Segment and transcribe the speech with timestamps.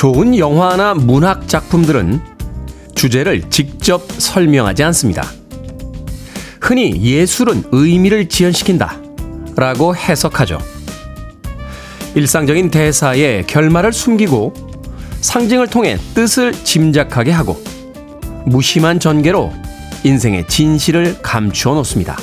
[0.00, 2.22] 좋은 영화나 문학 작품들은
[2.94, 5.26] 주제를 직접 설명하지 않습니다.
[6.58, 8.96] 흔히 예술은 의미를 지연시킨다
[9.56, 10.58] 라고 해석하죠.
[12.14, 14.54] 일상적인 대사에 결말을 숨기고
[15.20, 17.62] 상징을 통해 뜻을 짐작하게 하고
[18.46, 19.52] 무심한 전개로
[20.02, 22.16] 인생의 진실을 감추어 놓습니다.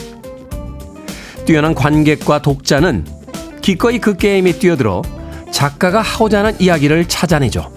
[1.46, 3.06] 뛰어난 관객과 독자는
[3.62, 5.04] 기꺼이 그 게임에 뛰어들어
[5.52, 7.72] 작가가 하고자 하는 이야기를 찾아내죠.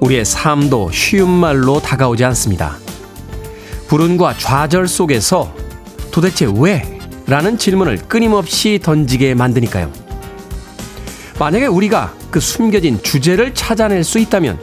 [0.00, 2.76] 우리의 삶도 쉬운 말로 다가오지 않습니다.
[3.88, 5.54] 불운과 좌절 속에서
[6.10, 6.98] 도대체 왜?
[7.26, 9.92] 라는 질문을 끊임없이 던지게 만드니까요.
[11.38, 14.58] 만약에 우리가 그 숨겨진 주제를 찾아낼 수 있다면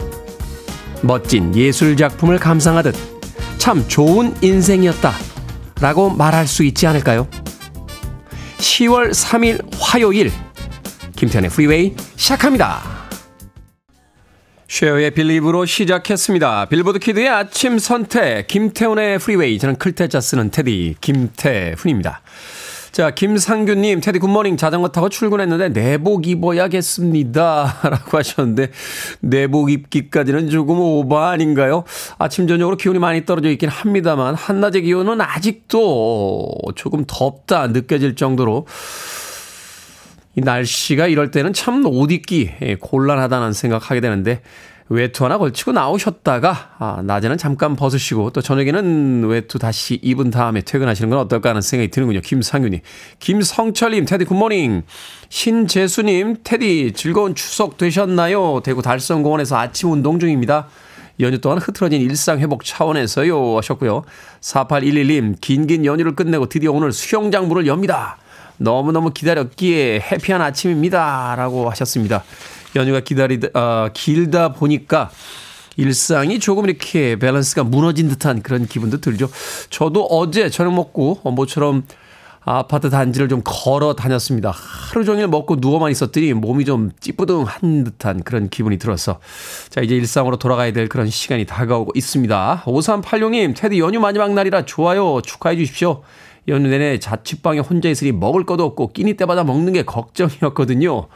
[1.02, 2.96] 멋진 예술 작품을 감상하듯
[3.58, 5.14] 참 좋은 인생이었다
[5.82, 7.28] 라고 말할 수 있지 않을까요?
[8.58, 10.32] 10월 3일 화요일
[11.24, 12.82] 김태훈의 프리웨이 시작합니다.
[14.68, 16.66] 셰어의 Believe로 시작했습니다.
[16.66, 22.22] 빌보드 kid의 아침 선택 김태훈의 프리웨이 저는 클 태 자 쓰는 테디 김태훈입니다.
[22.92, 27.80] 자, 김상규님, 테디 good morning 자전거 타고 출근했는데 내복 입어야겠습니다.
[27.90, 28.72] 라고 하셨는데,
[29.22, 31.86] 내복 입기까지는 조금 오버 아닌가요?
[32.20, 38.68] 아침, 저녁으로 기온이 많이 떨어져 있긴 합니다만, 한낮의 기온은 아직도 조금 덥다 느껴질 정도로,
[40.36, 44.42] 이 날씨가 이럴 때는 참 옷 입기 예, 곤란하다는 생각하게 되는데,
[44.90, 51.10] 외투 하나 걸치고 나오셨다가 아, 낮에는 잠깐 벗으시고 또 저녁에는 외투 다시 입은 다음에 퇴근하시는
[51.10, 52.22] 건 어떨까 하는 생각이 드는군요.
[52.22, 52.82] 김상윤님,
[53.20, 54.84] 김성철님, 테디 굿모닝,
[55.30, 58.62] 신재수님, 테디 즐거운 추석 되셨나요?
[58.64, 60.68] 대구 달성공원에서 아침 운동 중입니다.
[61.22, 64.04] 연휴 동안 흐트러진 일상 회복 차원에서요 하셨고요.
[64.42, 68.18] 4811님, 긴긴 연휴를 끝내고 드디어 오늘 수영장 문을 엽니다.
[68.58, 71.36] 너무너무 기다렸기에 해피한 아침입니다.
[71.38, 72.24] 라고 하셨습니다.
[72.76, 75.12] 연휴가 기다리다, 어, 길다 보니까
[75.78, 79.30] 일상이 조금 이렇게 밸런스가 무너진 듯한 그런 기분도 들죠.
[79.70, 81.84] 저도 어제 저녁 먹고 모처럼
[82.46, 84.52] 아파트 단지를 좀 걸어 다녔습니다.
[84.52, 89.20] 하루 종일 먹고 누워만 있었더니 몸이 좀 찌뿌둥한 듯한 그런 기분이 들어서
[89.70, 92.64] 자 이제 일상으로 돌아가야 될 그런 시간이 다가오고 있습니다.
[92.66, 96.04] 5386님 테디 연휴 마지막 날이라 좋아요 축하해 주십시오.
[96.48, 101.08] 연휴 내내 자취방에 혼자 있으니 먹을 것도 없고 끼니 때마다 먹는 게 걱정이었거든요.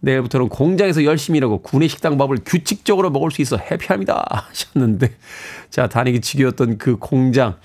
[0.00, 4.24] 내일부터는 공장에서 열심히 일하고 구내 식당 밥을 규칙적으로 먹을 수 있어 해피합니다.
[4.28, 5.12] 하셨는데,
[5.70, 7.56] 자, 다니기 지겨웠던 그 공장.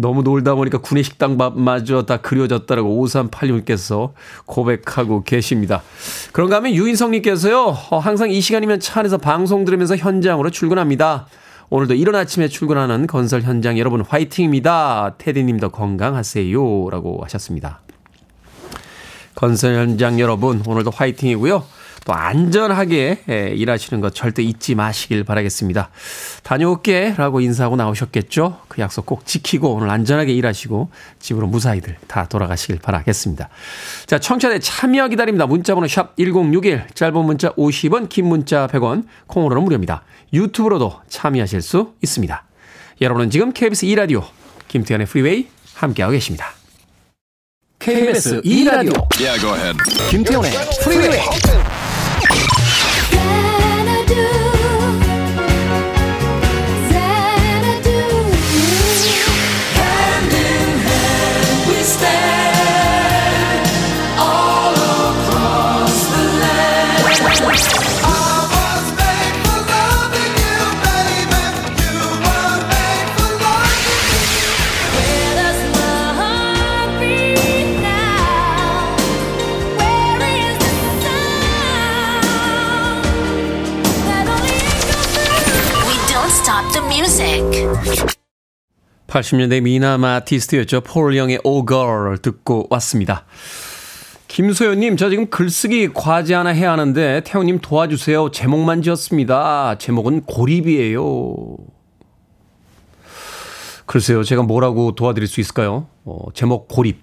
[0.00, 4.12] 너무 놀다 보니까 구내 식당 밥마저 다 그려졌다라고 5386님께서
[4.46, 5.82] 고백하고 계십니다.
[6.32, 11.26] 그런가 하면 유인성님께서요, 어, 항상 이 시간이면 차 안에서 방송 들으면서 현장으로 출근합니다.
[11.70, 15.16] 오늘도 이른 아침에 출근하는 건설 현장 여러분 화이팅입니다.
[15.18, 16.88] 테디님도 건강하세요.
[16.90, 17.80] 라고 하셨습니다.
[19.34, 21.62] 건설 현장 여러분, 오늘도 화이팅이고요.
[22.08, 25.90] 또 안전하게 예, 일하시는 것 절대 잊지 마시길 바라겠습니다.
[26.42, 28.60] 다녀올게 라고 인사하고 나오셨겠죠?
[28.66, 33.50] 그 약속 꼭 지키고 오늘 안전하게 일하시고 집으로 무사히들 다 돌아가시길 바라겠습니다.
[34.06, 35.44] 자, 청취자의 참여 기다립니다.
[35.44, 40.02] 문자번호 샵 1061, 짧은 문자 50원, 긴 문자 100원, 콩으로는 무료입니다.
[40.32, 42.42] 유튜브로도 참여하실 수 있습니다.
[43.02, 44.24] 여러분은 지금 KBS 2라디오
[44.68, 46.54] 김태훈의 프리웨이 함께하고 계십니다.
[47.78, 49.76] KBS 2라디오 yeah,
[50.10, 50.50] 김태훈의
[50.82, 51.77] 프리웨이
[54.08, 54.47] do.
[89.08, 90.82] 80년대 미남 아티스트였죠.
[90.82, 93.24] 폴 영의 오걸 듣고 왔습니다.
[94.28, 98.30] 김소연님, 저 지금 글쓰기 과제 하나 해야 하는데, 태우님 도와주세요.
[98.30, 99.78] 제목만 지었습니다.
[99.78, 101.56] 제목은 고립이에요.
[103.86, 105.88] 글쎄요, 제가 뭐라고 도와드릴 수 있을까요?
[106.04, 107.00] 어, 제목 고립.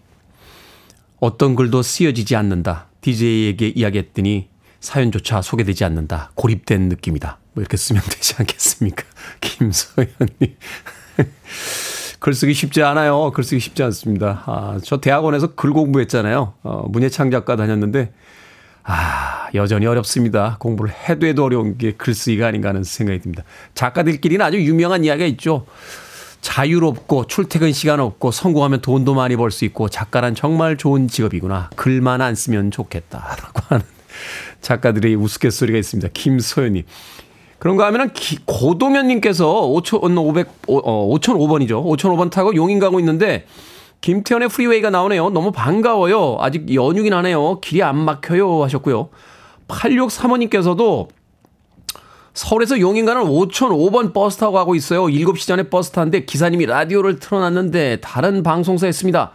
[1.19, 2.90] 어떤 글도 쓰여지지 않는다.
[3.02, 4.50] DJ에게 이야기했더니
[4.80, 6.31] 사연조차 소개되지 않는다.
[6.36, 7.40] 고립된 느낌이다.
[7.54, 9.04] 뭐 이렇게 쓰면 되지 않겠습니까?
[9.42, 10.56] 김소연님.
[12.19, 13.31] 글쓰기 쉽지 않아요.
[13.31, 14.44] 글쓰기 쉽지 않습니다.
[14.45, 16.53] 아, 저 대학원에서 글 공부했잖아요.
[16.63, 18.12] 어, 문예창 작가 다녔는데,
[18.83, 20.57] 아, 여전히 어렵습니다.
[20.59, 23.44] 공부를 해도 해도 어려운 게 글쓰기가 아닌가 하는 생각이 듭니다.
[23.73, 25.65] 작가들끼리는 아주 유명한 이야기가 있죠.
[26.41, 31.71] 자유롭고 출퇴근 시간 없고 성공하면 돈도 많이 벌 수 있고 작가란 정말 좋은 직업이구나.
[31.75, 33.83] 글만 안 쓰면 좋겠다라고 하는
[34.61, 36.09] 작가들의 우스갯소리가 있습니다.
[36.13, 36.83] 김소연님.
[37.60, 41.84] 그런가 하면은 기, 고동현님께서 5,500, 어, 5,005번이죠.
[41.84, 43.46] 5,005번 타고 용인 가고 있는데
[44.01, 45.30] 김태훈의 프리웨이가 나오네요.
[45.30, 46.38] 너무 반가워요.
[46.40, 47.60] 아직 연휴긴 하네요.
[47.62, 48.63] 길이 안 막혀요.
[48.63, 49.10] 하셨고요.
[49.68, 51.07] 8635님께서도
[52.36, 55.06] 서울에서 용인 가는 5,005번 버스 타고 가고 있어요.
[55.06, 59.31] 7시 전에 버스 타는데 기사님이 라디오를 틀어놨는데 다른 방송사 였습니다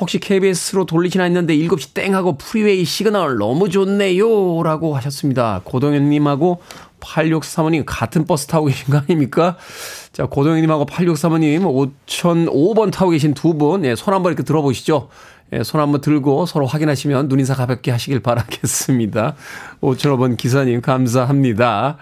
[0.00, 4.62] 혹시 KBS로 돌리시나 했는데 7시 땡 하고 프리웨이 시그널 너무 좋네요.
[4.62, 5.60] 라고 하셨습니다.
[5.64, 6.62] 고동현님하고
[7.00, 9.56] 8635님 같은 버스 타고 계신 거 아닙니까?
[10.12, 15.08] 자, 고동현님하고 8635님 5005번 타고 계신 두 분, 예, 손 한번 이렇게 들어보시죠.
[15.52, 19.34] 예, 손 한번 들고 서로 확인하시면 눈인사 가볍게 하시길 바라겠습니다.
[19.80, 21.98] 5005번 기사님 감사합니다.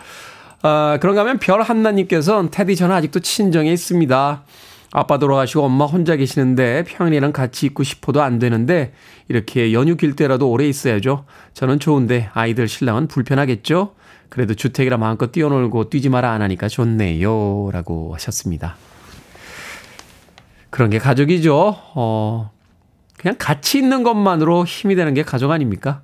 [0.63, 4.43] 아, 그런가 하면 별한나님께서는 테디 저는 아직도 친정에 있습니다.
[4.91, 8.93] 아빠 돌아가시고 엄마 혼자 계시는데 평일에는 같이 있고 싶어도 안 되는데
[9.29, 11.25] 이렇게 연휴 길 때라도 오래 있어야죠.
[11.53, 13.95] 저는 좋은데 아이들 신랑은 불편하겠죠?
[14.29, 17.71] 그래도 주택이라 마음껏 뛰어놀고 뛰지 마라 안 하니까 좋네요.
[17.73, 18.77] 라고 하셨습니다.
[20.71, 21.77] 그런 게 가족이죠.
[21.95, 22.51] 어,
[23.17, 26.03] 그냥 같이 있는 것만으로 힘이 되는 게 가족 아닙니까?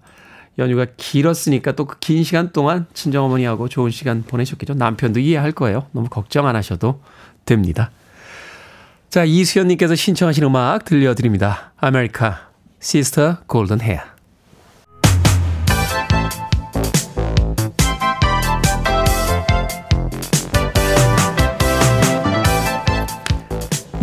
[0.59, 4.75] 연휴가 길었으니까 또 그 긴 시간 동안 친정어머니하고 좋은 시간 보내셨겠죠.
[4.75, 5.87] 남편도 이해할 거예요.
[5.93, 7.01] 너무 걱정 안 하셔도
[7.45, 7.91] 됩니다.
[9.11, 11.73] 자, 이수연님께서 신청하신 음악 들려드립니다.
[11.77, 12.49] 아메리카,
[12.81, 14.14] Sister Golden Hair.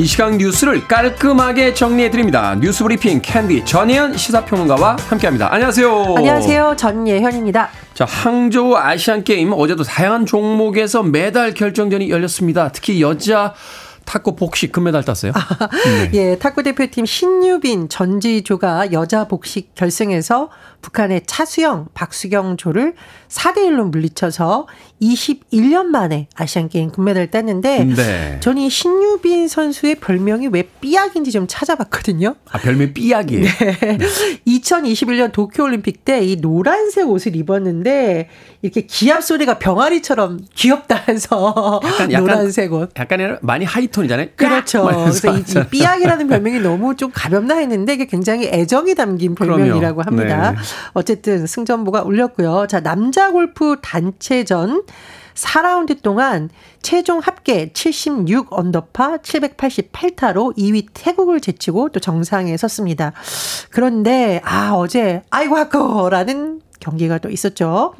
[0.01, 2.55] 이 시간 뉴스를 깔끔하게 정리해드립니다.
[2.55, 5.53] 뉴스 브리핑 캔디 전예현 시사평론가와 함께합니다.
[5.53, 6.15] 안녕하세요.
[6.17, 6.75] 안녕하세요.
[6.75, 7.69] 전예현입니다.
[7.93, 12.71] 자, 항저우 아시안게임 어제도 다양한 종목에서 메달 결정전이 열렸습니다.
[12.71, 13.53] 특히 여자
[14.05, 15.33] 탁구 복식 금메달 땄어요.
[15.85, 16.09] 네.
[16.17, 20.49] 예, 탁구 대표팀 신유빈 전지조가 여자 복식 결승에서
[20.81, 22.93] 북한의 차수영, 박수경 조를
[23.27, 24.67] 4대 1로 물리쳐서
[25.01, 28.37] 21년 만에 아시안 게임 금메달을 땄는데 네.
[28.39, 32.35] 저는 이 신유빈 선수의 별명이 왜 삐약인지 좀 찾아봤거든요.
[32.51, 33.43] 아, 별명 삐약이에요.
[33.43, 33.97] 네.
[34.47, 38.29] 2021년 도쿄 올림픽 때 이 노란색 옷을 입었는데
[38.61, 42.91] 이렇게 기합 소리가 병아리처럼 귀엽다 해서 약간, 약간, 노란색 옷.
[42.97, 44.27] 약간 많이 하이톤이잖아요.
[44.35, 44.83] 그렇죠.
[44.85, 50.51] 그래서 이, 이 삐약이라는 별명이 너무 좀 가볍나 했는데 이게 굉장히 애정이 담긴 별명이라고 합니다.
[50.51, 50.57] 네.
[50.93, 52.67] 어쨌든 승전보가 울렸고요.
[52.67, 54.83] 자, 남자 골프 단체전
[55.33, 56.49] 4라운드 동안
[56.81, 63.13] 최종 합계 76 언더파 788타로 2위 태국을 제치고 또 정상에 섰습니다.
[63.69, 67.93] 그런데 아 어제 아이고 아까라는 경기가 또 있었죠.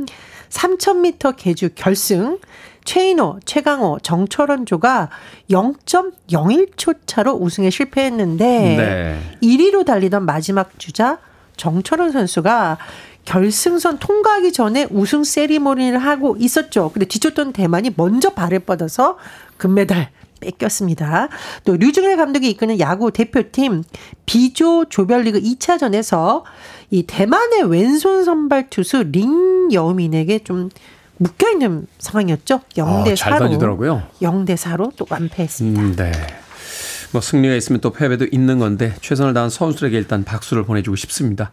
[0.49, 2.39] 3000m 계주 결승
[2.83, 5.09] 최인호, 최강호, 정철원조가
[5.51, 9.37] 0.01초 차로 우승에 실패했는데 네.
[9.41, 11.19] 1위로 달리던 마지막 주자
[11.61, 12.79] 정철원 선수가
[13.23, 16.89] 결승선 통과하기 전에 우승 세리머니를 하고 있었죠.
[16.91, 19.19] 근데 뒤쫓던 대만이 먼저 발을 뻗어서
[19.57, 21.29] 금메달 뺏겼습니다.
[21.63, 23.83] 또 류중일 감독이 이끄는 야구 대표팀
[24.25, 26.41] 비조 조별리그 2차전에서
[26.89, 30.69] 이 대만의 왼손 선발 투수 링 여우민에게 좀
[31.17, 32.61] 묶여 있는 상황이었죠.
[32.73, 33.33] 0대 4로.
[33.33, 35.79] 아, 0대 4로 또 완패했습니다.
[35.79, 36.11] 음, 네.
[37.11, 41.51] 뭐 승리가 있으면 또 패배도 있는 건데 최선을 다한 선수들에게 일단 박수를 보내주고 싶습니다.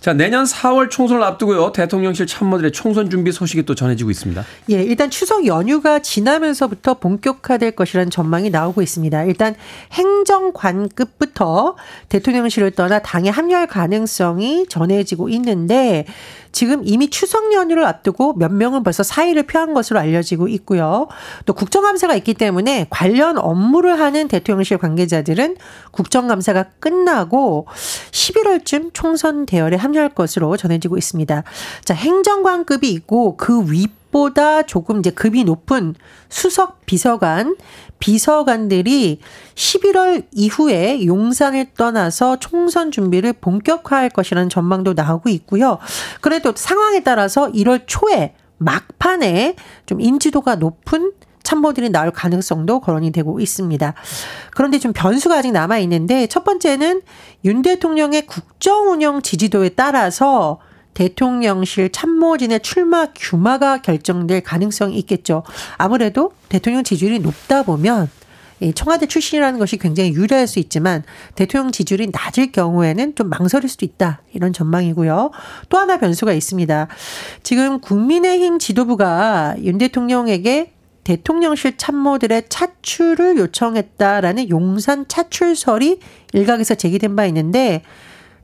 [0.00, 1.72] 자, 내년 4월 총선을 앞두고요.
[1.72, 4.44] 대통령실 참모들의 총선 준비 소식이 또 전해지고 있습니다.
[4.70, 9.24] 예, 일단 추석 연휴가 지나면서부터 본격화될 것이라는 전망이 나오고 있습니다.
[9.24, 9.54] 일단
[9.92, 11.76] 행정관급부터
[12.08, 16.04] 대통령실을 떠나 당에 합류할 가능성이 전해지고 있는데
[16.52, 21.08] 지금 이미 추석 연휴를 앞두고 몇 명은 벌써 사의를 표한 것으로 알려지고 있고요.
[21.44, 25.56] 또 국정감사가 있기 때문에 관련 업무를 하는 대통령실 관계자들은
[25.90, 27.66] 국정감사가 끝나고
[28.10, 31.42] 11월쯤 총선 대열에 합류할 것으로 전해지고 있습니다.
[31.84, 33.86] 자, 행정관급이 있고 그 위.
[34.10, 35.94] 보다 조금 이제 급이 높은
[36.30, 37.56] 수석 비서관,
[37.98, 39.20] 비서관들이
[39.54, 45.76] 11월 이후에 용산을 떠나서 총선 준비를 본격화할 것이라는 전망도 나오고 있고요.
[46.22, 51.12] 그래도 상황에 따라서 1월 초에 막판에 좀 인지도가 높은
[51.48, 53.94] 참모들이 나올 가능성도 거론이 되고 있습니다.
[54.50, 57.00] 그런데 좀 변수가 아직 남아 있는데 첫 번째는
[57.46, 60.58] 윤 대통령의 국정 운영 지지도에 따라서
[60.92, 65.42] 대통령실 참모진의 출마 규마가 결정될 가능성이 있겠죠.
[65.78, 68.10] 아무래도 대통령 지지율이 높다 보면
[68.74, 71.02] 청와대 출신이라는 것이 굉장히 유리할 수 있지만
[71.34, 74.20] 대통령 지지율이 낮을 경우에는 좀 망설일 수도 있다.
[74.34, 75.30] 이런 전망이고요.
[75.70, 76.88] 또 하나 변수가 있습니다.
[77.42, 80.72] 지금 국민의힘 지도부가 윤 대통령에게
[81.08, 86.00] 대통령실 참모들의 차출을 요청했다라는 용산 차출설이
[86.34, 87.82] 일각에서 제기된 바 있는데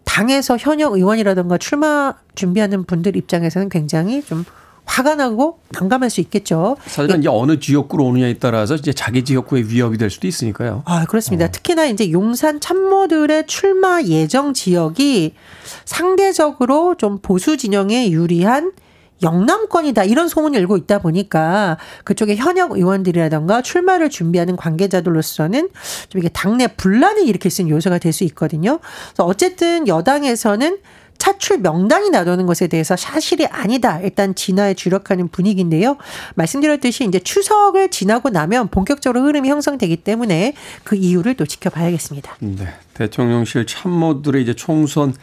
[0.04, 4.47] 당에서 현역 의원이라든가 출마 준비하는 분들 입장에서는 굉장히 좀
[4.87, 6.78] 화가 나고 난감할 수 있겠죠.
[6.87, 10.85] 사실은 이제 어느 지역구로 오느냐에 따라서 이제 자기 지역구의 위협이 될 수도 있으니까요.
[10.87, 11.44] 아, 그렇습니다.
[11.47, 11.49] 어.
[11.50, 15.35] 특히나 이제 용산 참모들의 출마 예정 지역이
[15.85, 18.73] 상대적으로 좀 보수 진영에 유리한
[19.23, 25.68] 영남권이다 이런 소문이 일고 있다 보니까 그쪽에 현역 의원들이라던가 출마를 준비하는 관계자들로서는
[26.09, 28.78] 좀 이게 당내 분란을 일으킬 수 있는 요소가 될 수 있거든요.
[29.09, 30.78] 그래서 어쨌든 여당에서는
[31.18, 34.00] 차출 명단이 나오는 것에 대해서 사실이 아니다.
[34.00, 35.97] 일단 진화에 주력하는 분위기인데요.
[36.35, 42.37] 말씀드렸듯이 이제 추석을 지나고 나면 본격적으로 흐름이 형성되기 때문에 그 이유를 또 지켜봐야겠습니다.
[42.40, 42.66] 네.
[42.94, 45.14] 대통령실 참모들의 이제 총선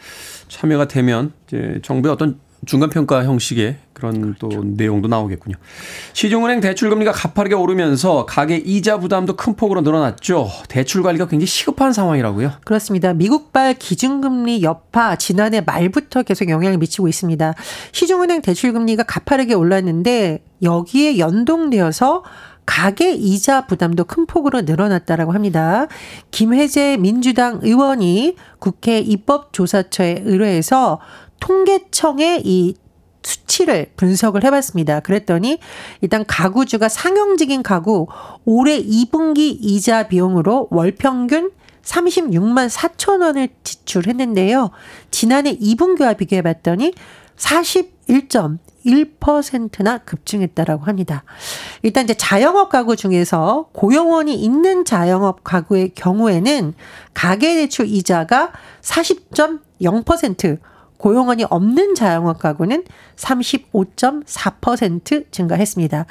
[0.48, 4.64] 참여가 되면 이제 정부의 어떤 중간평가 형식의 그런 또 그렇죠.
[4.64, 5.56] 내용도 나오겠군요.
[6.12, 10.48] 시중은행 대출금리가 가파르게 오르면서 가계 이자 부담도 큰 폭으로 늘어났죠.
[10.68, 12.52] 대출 관리가 굉장히 시급한 상황이라고요.
[12.64, 13.14] 그렇습니다.
[13.14, 17.54] 미국발 기준금리 여파 지난해 말부터 계속 영향을 미치고 있습니다.
[17.90, 22.22] 시중은행 대출금리가 가파르게 올랐는데 여기에 연동되어서
[22.64, 25.88] 가계 이자 부담도 큰 폭으로 늘어났다라고 합니다.
[26.30, 31.00] 김혜재 민주당 의원이 국회 입법조사처에 의뢰해서
[31.42, 32.74] 통계청의 이
[33.24, 35.00] 수치를 분석을 해봤습니다.
[35.00, 35.58] 그랬더니
[36.00, 38.06] 일단 가구주가 상용직인 가구
[38.44, 41.50] 올해 2분기 이자 비용으로 월 평균
[41.82, 44.70] 36만 4천 원을 지출했는데요.
[45.10, 46.94] 지난해 2분기와 비교해 봤더니
[47.36, 51.24] 41.1%나 급증했다라고 합니다.
[51.82, 56.74] 일단 이제 자영업 가구 중에서 고용원이 있는 자영업 가구의 경우에는
[57.14, 60.60] 가계대출 이자가 40.0%
[61.02, 62.84] 고용원이 없는 자영업 가구는
[63.16, 66.06] 35.4% 증가했습니다.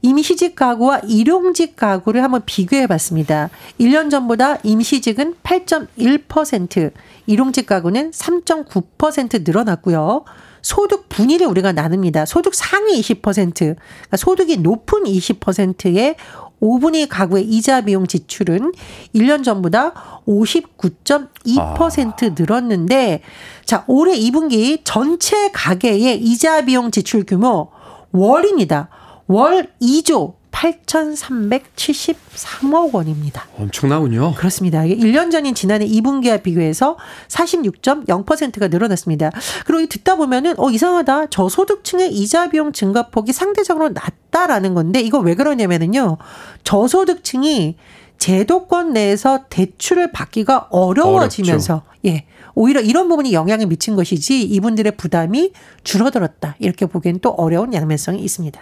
[0.00, 3.50] 임시직 가구와 일용직 가구를 한번 비교해 봤습니다.
[3.78, 6.90] 1년 전보다 임시직은 8.1%,
[7.26, 10.24] 일용직 가구는 3.9% 늘어났고요.
[10.62, 12.24] 소득 분위를 우리가 나눕니다.
[12.24, 16.16] 소득 상위 20%, 그러니까 소득이 높은 20%의
[16.60, 18.72] 5분의 가구의 이자 비용 지출은
[19.14, 22.34] 1년 전보다 59.2% 아.
[22.38, 23.22] 늘었는데
[23.64, 27.70] 자, 올해 2분기 전체 가계의 이자 비용 지출 규모
[28.12, 28.88] 월입니다.
[29.26, 33.46] 월 2조 8,373억 원입니다.
[33.58, 34.34] 엄청나군요.
[34.34, 34.82] 그렇습니다.
[34.82, 36.98] 1년 전인 지난해 2분기와 비교해서
[37.28, 39.30] 46.0%가 늘어났습니다.
[39.64, 41.30] 그리고 듣다 보면은 어 이상하다.
[41.30, 46.18] 저소득층의 이자 비용 증가폭이 상대적으로 낮다라는 건데 이거 왜 그러냐면은요.
[46.64, 47.76] 저소득층이
[48.18, 51.90] 제도권 내에서 대출을 받기가 어려워지면서 어렵죠.
[52.04, 52.26] 예.
[52.54, 55.52] 오히려 이런 부분이 영향을 미친 것이지 이분들의 부담이
[55.84, 56.56] 줄어들었다.
[56.58, 58.60] 이렇게 보기엔 또 어려운 양면성이 있습니다.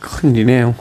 [0.00, 0.74] 큰일이네요.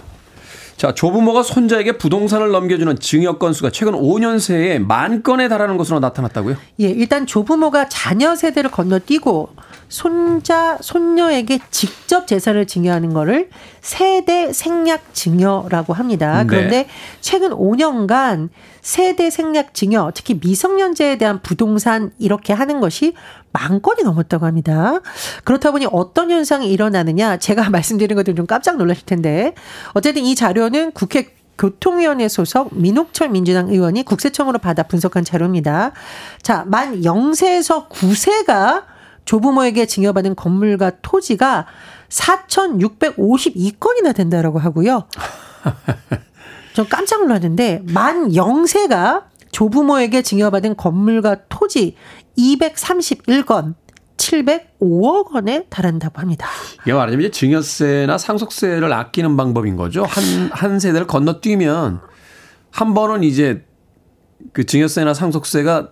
[0.80, 6.56] 자, 조부모가 손자에게 부동산을 넘겨주는 증여 건수가 최근 5년 새에 만 건에 달하는 것으로 나타났다고요?
[6.80, 9.50] 예, 일단 조부모가 자녀 세대를 건너뛰고
[9.90, 13.50] 손자, 손녀에게 직접 재산을 증여하는 거를
[13.82, 16.44] 세대 생략 증여라고 합니다.
[16.44, 16.48] 네.
[16.48, 16.88] 그런데 네.
[17.20, 18.48] 최근 5년간
[18.82, 23.16] 세대 생략 증여, 특히 미성년자에 대한 부동산 이렇게 하는 것이
[23.52, 25.00] 만 건이 넘었다고 합니다.
[25.44, 29.54] 그렇다 보니 어떤 현상이 일어나느냐, 제가 말씀드린 것들 좀 깜짝 놀라실 텐데,
[29.94, 35.92] 어쨌든 이 자료는 국회 교통위원회 소속 민옥철 민주당 의원이 국세청으로 받아 분석한 자료입니다.
[36.42, 38.84] 자, 만 0세에서 9세가
[39.26, 41.66] 조부모에게 증여받은 건물과 토지가
[42.08, 45.04] 4,652건이나 된다라고 하고요.
[46.74, 51.96] 전 깜짝 놀랐는데 만 0세가 조부모에게 증여받은 건물과 토지
[52.38, 53.76] 231건
[54.18, 56.48] 705억 원에 달한다고 합니다.
[56.84, 60.04] 이게 말하자면 이제 증여세나 상속세를 아끼는 방법인 거죠.
[60.04, 62.02] 한, 한 세대를 건너뛰면
[62.72, 63.66] 한 번은 이제
[64.54, 65.90] 그 증여세나 상속세가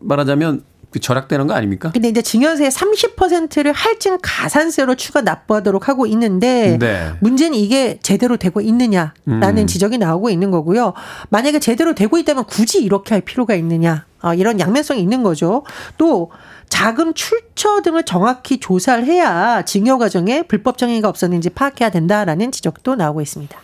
[0.00, 0.64] 말하자면 그
[1.00, 1.90] 절약되는 거 아닙니까?
[1.92, 7.12] 근데 이제 증여세 30%를 할증 가산세로 추가 납부하도록 하고 있는데 네.
[7.20, 9.66] 문제는 이게 제대로 되고 있느냐라는 음.
[9.66, 10.92] 지적이 나오고 있는 거고요.
[11.30, 14.04] 만약에 제대로 되고 있다면 굳이 이렇게 할 필요가 있느냐?
[14.22, 15.64] 어, 이런 양면성이 있는 거죠.
[15.98, 16.30] 또
[16.68, 23.20] 자금 출처 등을 정확히 조사를 해야 증여 과정에 불법 정의가 없었는지 파악해야 된다라는 지적도 나오고
[23.20, 23.58] 있습니다.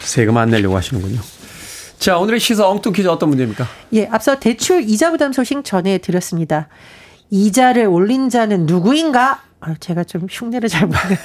[0.00, 1.20] 세금 안 내려고 하시는군요.
[2.00, 3.66] 자, 오늘의 시사 엉뚱 퀴즈 어떤 문제입니까?
[3.92, 6.68] 예, 앞서 대출 이자 부담 소식 전해드렸습니다.
[7.28, 9.42] 이자를 올린 자는 누구인가?
[9.60, 11.16] 아, 제가 좀 흉내를 잘 모르는.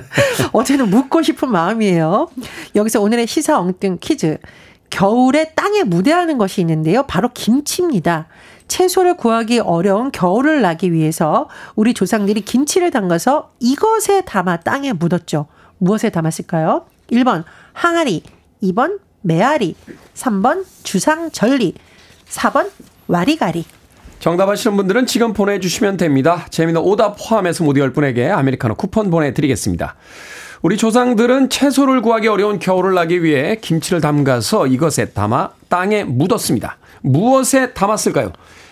[0.54, 2.30] 어제는 묻고 싶은 마음이에요.
[2.74, 4.38] 여기서 오늘의 시사 엉뚱 퀴즈.
[4.88, 7.02] 겨울에 땅에 무대하는 것이 있는데요.
[7.02, 8.28] 바로 김치입니다.
[8.68, 15.48] 채소를 구하기 어려운 겨울을 나기 위해서 우리 조상들이 김치를 담가서 이것에 담아 땅에 묻었죠.
[15.76, 16.86] 무엇에 담았을까요?
[17.10, 18.22] 1번 항아리,
[18.62, 19.74] 2번 메아리,
[20.14, 21.74] 3번 주상절리,
[22.28, 22.70] 4번
[23.08, 23.64] 와리가리.
[24.18, 26.46] 정답 아시는 분들은 지금 보내주시면 됩니다.
[26.50, 29.96] 재미는 오답 포함해서 모두 10분에게 아메리카노 쿠폰 보내드리겠습니다.
[30.62, 36.76] 우리 조상들은 채소를 구하기 어려운 겨울을 나기 위해 김치를 담가서 이것에 담아 땅에 묻었습니다.
[37.00, 38.30] 무엇에 담았을까요?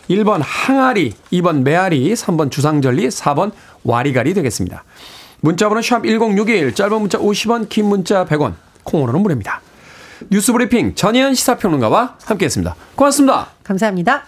[0.09, 3.51] 1번 항아리, 2번 메아리, 3번 주상절리, 4번
[3.83, 4.85] 와리가리 되겠습니다.
[5.41, 8.55] 문자번호 샵 1061, 짧은 문자 50원, 긴 문자 100원,
[8.85, 9.61] 콩으로는 무료입니다.
[10.29, 12.77] 뉴스 브리핑 전혜연 시사평론가와 함께했습니다.
[12.95, 13.49] 고맙습니다.
[13.63, 14.25] 감사합니다.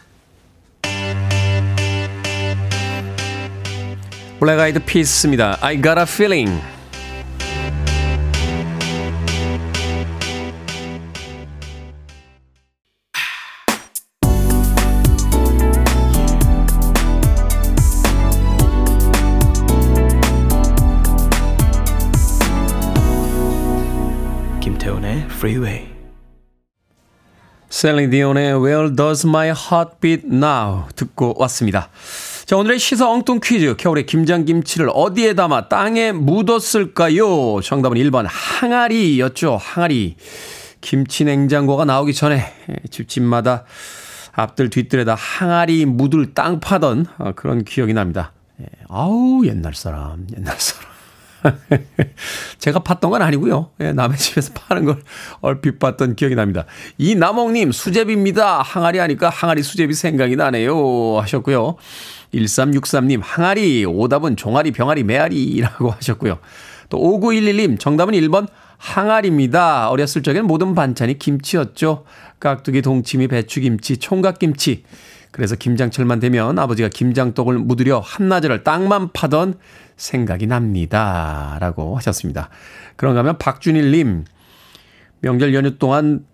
[4.40, 5.58] 블랙 아이드 피스입니다.
[5.60, 6.71] I got a feeling.
[25.42, 25.88] Freeway.
[27.68, 31.88] 셀린 디온의 Where Does My Heart Beat Now 듣고 왔습니다.
[32.44, 33.74] 자, 오늘의 시사 엉뚱 퀴즈.
[33.76, 37.60] 겨울에 김장김치를 어디에 담아 땅에 묻었을까요?
[37.60, 39.56] 정답은 1번 항아리였죠.
[39.60, 40.14] 항아리.
[40.80, 42.44] 김치 냉장고가 나오기 전에
[42.90, 43.64] 집집마다
[44.30, 48.32] 앞들 뒤뜰에다 항아리 묻을 땅 파던 어, 그런 기억이 납니다.
[48.60, 50.91] 예, 아우, 옛날 사람, 옛날 사람.
[52.58, 53.70] 제가 팠던 건 아니고요.
[53.80, 55.02] 예, 남의 집에서 파는 걸
[55.40, 56.66] 얼핏 봤던 기억이 납니다.
[56.98, 58.62] 이남옥님 수제비입니다.
[58.62, 61.76] 항아리 하니까 항아리 수제비 생각이 나네요 하셨고요.
[62.34, 66.38] 1363님 항아리 오답은 종아리 병아리 메아리라고 하셨고요.
[66.88, 69.90] 또 5911님 정답은 1번 항아리입니다.
[69.90, 72.04] 어렸을 적엔 모든 반찬이 김치였죠.
[72.40, 74.82] 깍두기, 동치미, 배추김치, 총각김치.
[75.32, 79.54] 그래서 김장철만 되면 아버지가 김장떡을 묻으려 한나절을 땅만 파던
[79.96, 81.56] 생각이 납니다.
[81.58, 82.50] 라고 하셨습니다.
[82.96, 84.24] 그런가 하면 박준일님,
[85.20, 86.24] 명절 연휴 동안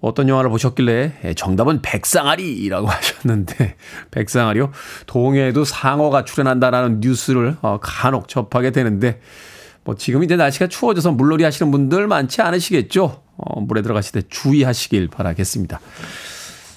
[0.00, 3.76] 어떤 영화를 보셨길래 예, 정답은 백상아리라고 하셨는데
[4.10, 4.70] 백상아리요?
[5.06, 9.20] 동해에도 상어가 출현한다라는 뉴스를 어, 간혹 접하게 되는데
[9.84, 13.22] 뭐 지금 이제 날씨가 추워져서 물놀이 하시는 분들 많지 않으시겠죠?
[13.36, 15.80] 어, 물에 들어가실 때 주의하시길 바라겠습니다.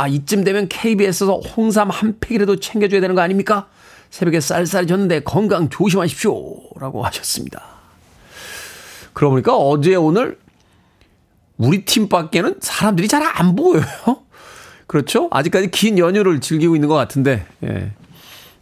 [0.00, 3.68] 아, 이쯤 되면 KBS에서 홍삼 한 팩이라도 챙겨줘야 되는 거 아닙니까?
[4.08, 6.32] 새벽에 쌀쌀해졌는데 건강 조심하십시오.
[6.80, 7.62] 라고 하셨습니다.
[9.12, 10.38] 그러고 보니까 어제 오늘
[11.58, 13.84] 우리 팀 밖에는 사람들이 잘 안 보여요.
[14.86, 15.28] 그렇죠?
[15.30, 17.92] 아직까지 긴 연휴를 즐기고 있는 것 같은데, 예.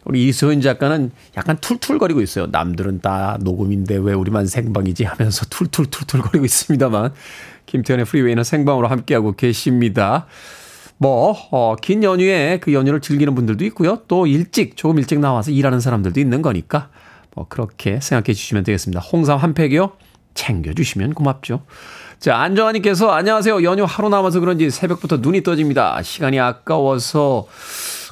[0.05, 2.47] 우리 이소연 작가는 약간 툴툴거리고 있어요.
[2.47, 7.13] 남들은 다 녹음인데 왜 우리만 생방이지 하면서 툴툴툴툴거리고 있습니다만,
[7.67, 10.27] 김태현의 프리웨이는 생방으로 함께하고 계십니다.
[10.99, 14.01] 뭐, 어, 긴 연휴에 그 연휴를 즐기는 분들도 있고요.
[14.09, 16.89] 또 일찍, 조금 일찍 나와서 일하는 사람들도 있는 거니까,
[17.35, 19.01] 뭐, 그렇게 생각해 주시면 되겠습니다.
[19.01, 19.93] 홍삼 한 팩이요?
[20.35, 21.63] 챙겨주시면 고맙죠.
[22.19, 23.63] 자, 안정환님께서 안녕하세요.
[23.63, 26.03] 연휴 하루 남아서 그런지 새벽부터 눈이 떠집니다.
[26.03, 27.47] 시간이 아까워서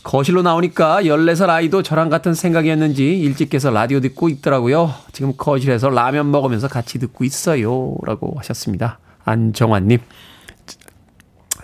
[0.05, 4.95] 거실로 나오니까 14살 아이도 저랑 같은 생각이었는지 일찍 깨서 라디오 듣고 있더라고요.
[5.11, 7.97] 지금 거실에서 라면 먹으면서 같이 듣고 있어요.
[8.05, 9.01] 라고 하셨습니다.
[9.25, 9.99] 안정환님.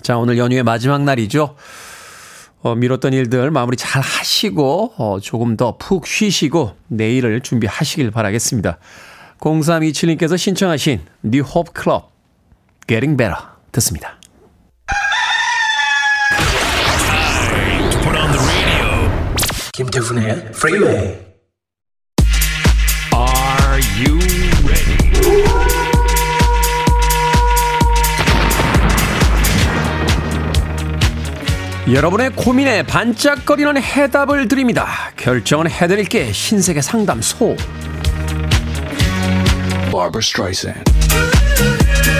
[0.02, 1.54] 자, 오늘 연휴의 마지막 날이죠.
[2.62, 8.78] 어, 미뤘던 일들 마무리 잘 하시고, 어, 조금 더 푹 쉬시고, 내일을 준비하시길 바라겠습니다.
[9.38, 12.12] 0327님께서 신청하신 New Hope Club,
[12.86, 13.36] Getting Better
[13.72, 14.18] 듣습니다.
[19.72, 20.96] 김태훈의 Freeway.
[20.98, 21.31] Are
[31.90, 34.86] 여러분의 고민에 반짝거리는 해답을 드립니다.
[35.16, 37.56] 결정은 해드릴게 신세계 상담소.
[39.90, 40.84] Barbara Streisand.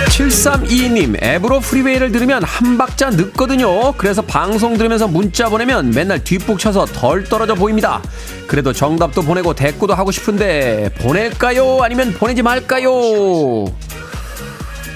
[0.09, 3.93] 7322님, 앱으로 프리웨이를 들으면 한 박자 늦거든요.
[3.93, 8.03] 그래서 방송 들으면서 문자 보내면 맨날 뒷북 쳐서 덜 떨어져 보입니다.
[8.47, 11.79] 그래도 정답도 보내고 대꾸도 하고 싶은데, 보낼까요?
[11.83, 12.91] 아니면 보내지 말까요?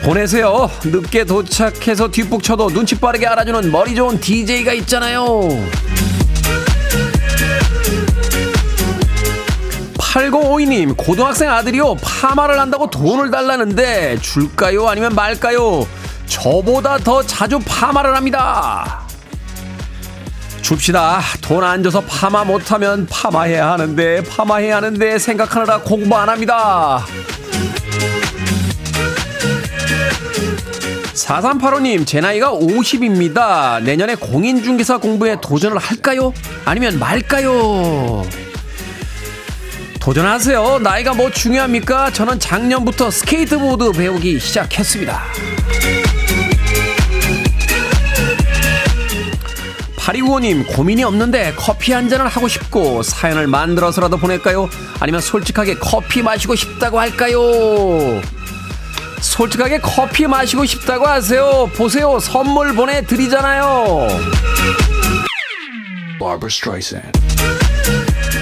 [0.05, 0.71] 보내세요.
[0.85, 5.49] 늦게 도착해서 뒷북 쳐도 눈치 빠르게 알아주는 머리 좋은 DJ가 있잖아요.
[9.99, 11.97] 8052님, 고등학생 아들이요.
[11.97, 14.89] 파마를 한다고 돈을 달라는데 줄까요?
[14.89, 15.87] 아니면 말까요?
[16.27, 19.01] 저보다 더 자주 파마를 합니다.
[20.63, 21.21] 줍시다.
[21.43, 27.05] 돈 안 줘서 파마 못하면 파마해야 하는데, 파마해야 하는데 생각하느라 공부 안 합니다.
[31.17, 33.83] 4385님, 제 나이가 50입니다.
[33.83, 36.33] 내년에 공인중개사 공부에 도전을 할까요?
[36.65, 38.23] 아니면 말까요?
[39.99, 40.81] 도전하세요.
[40.81, 42.13] 나이가 뭐 중요합니까?
[42.13, 45.23] 저는 작년부터 스케이트보드 배우기 시작했습니다.
[49.97, 54.69] 8295님, 고민이 없는데 커피 한 잔을 하고 싶고 사연을 만들어서라도 보낼까요?
[55.01, 57.41] 아니면 솔직하게 커피 마시고 싶다고 할까요?
[59.27, 61.69] 솔직하게 커피 마시고 싶다고 하세요.
[61.75, 62.19] 보세요.
[62.21, 64.09] 선물 보내드리잖아요.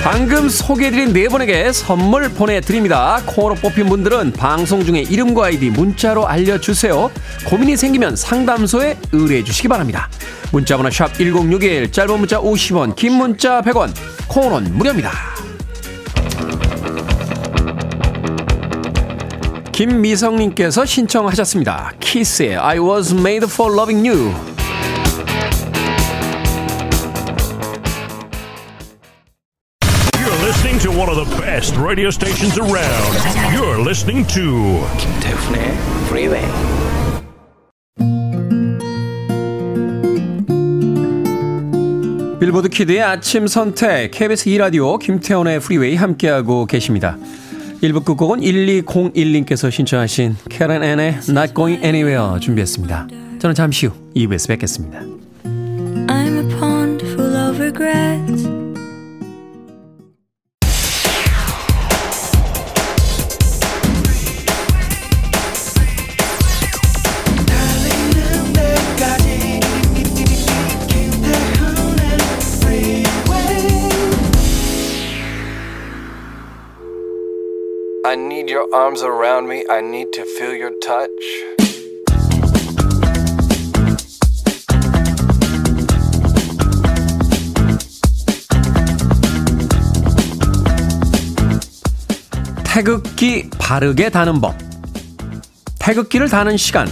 [0.04, 3.22] 방금 소개해드린 네 분에게 선물 보내드립니다.
[3.24, 7.10] 콩으로 뽑힌 분들은 방송 중에 이름과 아이디 문자로 알려주세요.
[7.46, 10.08] 고민이 생기면 상담소에 의뢰해 주시기 바랍니다.
[10.52, 13.92] 문자번호 샵 1061, 짧은 문자 50원, 긴 문자 100원,
[14.28, 15.33] 콩은 무료입니다.
[19.74, 21.94] 김미성님께서 신청하셨습니다.
[21.98, 24.32] 키스의 I was made for loving you.
[30.14, 33.18] You're listening to one of the best radio stations around.
[33.52, 35.74] You're listening to 김태훈의
[36.06, 36.46] Freeway.
[42.38, 47.18] 빌보드 키드의 아침 선택 KBS 2 라디오 김태원의 프리웨이 함께하고 계십니다.
[47.82, 53.08] 1부 끝곡은 1201님께서 신청하신 캐런 앤의 Not Going Anywhere 준비했습니다.
[53.40, 55.13] 저는 잠시 후 2부에서 뵙겠습니다.
[78.84, 79.64] Arms around me.
[79.70, 81.08] I need to feel your touch.
[92.64, 94.54] 태극기 바르게 다는 법.
[95.78, 96.86] 태극기를 다는 시간.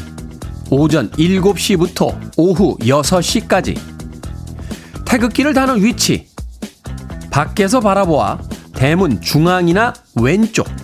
[0.71, 3.79] 오전 7시부터 오후 6시까지.
[5.05, 6.29] 태극기를 다는 위치.
[7.31, 8.39] 밖에서 바라보아
[8.75, 10.82] 대문 중앙이나 왼쪽.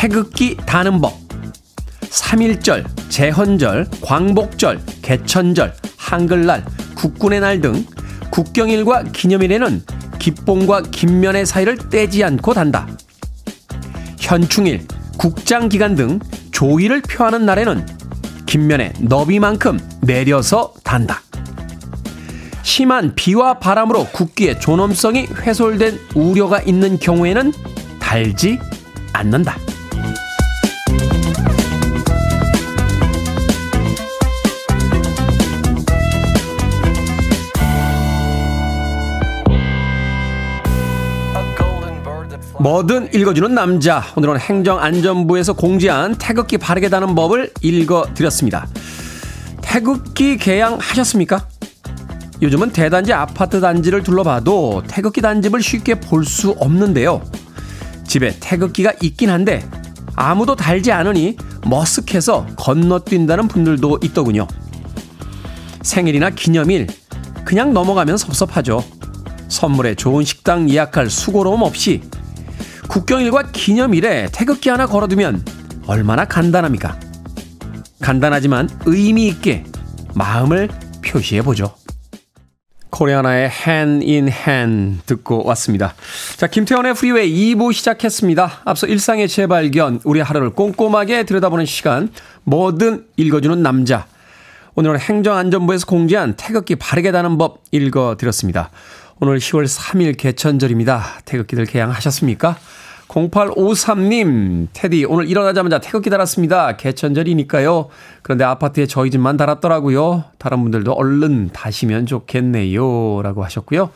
[0.00, 1.12] 태극기 다는 법.
[2.00, 7.84] 3.1절, 제헌절, 광복절, 개천절, 한글날, 국군의 날 등
[8.30, 9.82] 국경일과 기념일에는
[10.18, 12.88] 기봉과 김면의 사이를 떼지 않고 단다.
[14.18, 16.18] 현충일, 국장기간 등
[16.50, 17.86] 조의를 표하는 날에는
[18.46, 21.20] 김면의 너비만큼 내려서 단다.
[22.62, 27.52] 심한 비와 바람으로 국기의 존엄성이 훼손된 우려가 있는 경우에는
[28.00, 28.58] 달지
[29.12, 29.58] 않는다.
[42.60, 44.04] 뭐든 읽어주는 남자.
[44.16, 48.68] 오늘은 행정안전부에서 공지한 태극기 바르게 다는 법을 읽어드렸습니다.
[49.62, 51.48] 태극기 개양하셨습니까?
[52.42, 57.22] 요즘은 대단지 아파트 단지를 둘러봐도 태극기 단집을 쉽게 볼 수 없는데요.
[58.06, 59.66] 집에 태극기가 있긴 한데
[60.14, 64.46] 아무도 달지 않으니 머쓱해서 건너뛴다는 분들도 있더군요.
[65.80, 66.88] 생일이나 기념일
[67.46, 68.84] 그냥 넘어가면 섭섭하죠.
[69.48, 72.02] 선물에 좋은 식당 예약할 수고로움 없이
[72.90, 75.44] 국경일과 기념일에 태극기 하나 걸어두면
[75.86, 76.98] 얼마나 간단합니까?
[78.00, 79.62] 간단하지만 의미 있게
[80.14, 80.68] 마음을
[81.04, 81.72] 표시해 보죠.
[82.90, 85.94] 코리아나의 Hand 듣고 왔습니다.
[86.36, 88.62] 자, 김태훈의 프리웨이 2부 시작했습니다.
[88.64, 92.10] 앞서 일상의 재발견, 우리 하루를 꼼꼼하게 들여다보는 시간,
[92.42, 94.06] 뭐든 읽어주는 남자.
[94.74, 98.70] 오늘은 행정안전부에서 공지한 태극기 바르게 다는 법 읽어드렸습니다.
[99.22, 101.20] 오늘 10월 3일 개천절입니다.
[101.26, 102.56] 태극기들 게양하셨습니까?
[103.08, 106.78] 0853님, 테디, 오늘 일어나자마자 태극기 달았습니다.
[106.78, 107.88] 개천절이니까요.
[108.22, 110.24] 그런데 아파트에 저희 집만 달았더라고요.
[110.38, 113.20] 다른 분들도 얼른 다시면 좋겠네요.
[113.22, 113.90] 라고 하셨고요.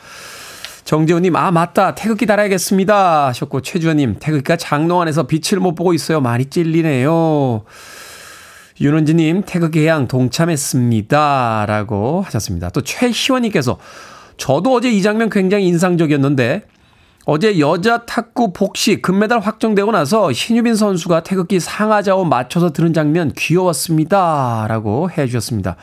[0.84, 1.94] 정재훈님, 아, 맞다.
[1.94, 3.28] 태극기 달아야겠습니다.
[3.28, 6.20] 하셨고, 최주현님, 태극기가 장롱 안에서 빛을 못 보고 있어요.
[6.20, 7.64] 많이 찔리네요.
[8.78, 11.64] 윤은지님, 태극기 해양 동참했습니다.
[11.66, 12.68] 라고 하셨습니다.
[12.68, 13.78] 또 최희원님께서
[14.36, 16.62] 저도 어제 이 장면 굉장히 인상적이었는데
[17.26, 24.66] 어제 여자 탁구 복식 금메달 확정되고 나서 신유빈 선수가 태극기 상하좌우 맞춰서 드는 장면 귀여웠습니다.
[24.68, 25.76] 라고 해 주셨습니다.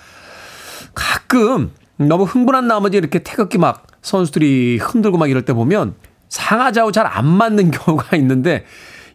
[0.93, 5.95] 가끔 너무 흥분한 나머지 이렇게 태극기 막 선수들이 흔들고 막 이럴 때 보면
[6.29, 8.65] 상하좌우 잘 안 맞는 경우가 있는데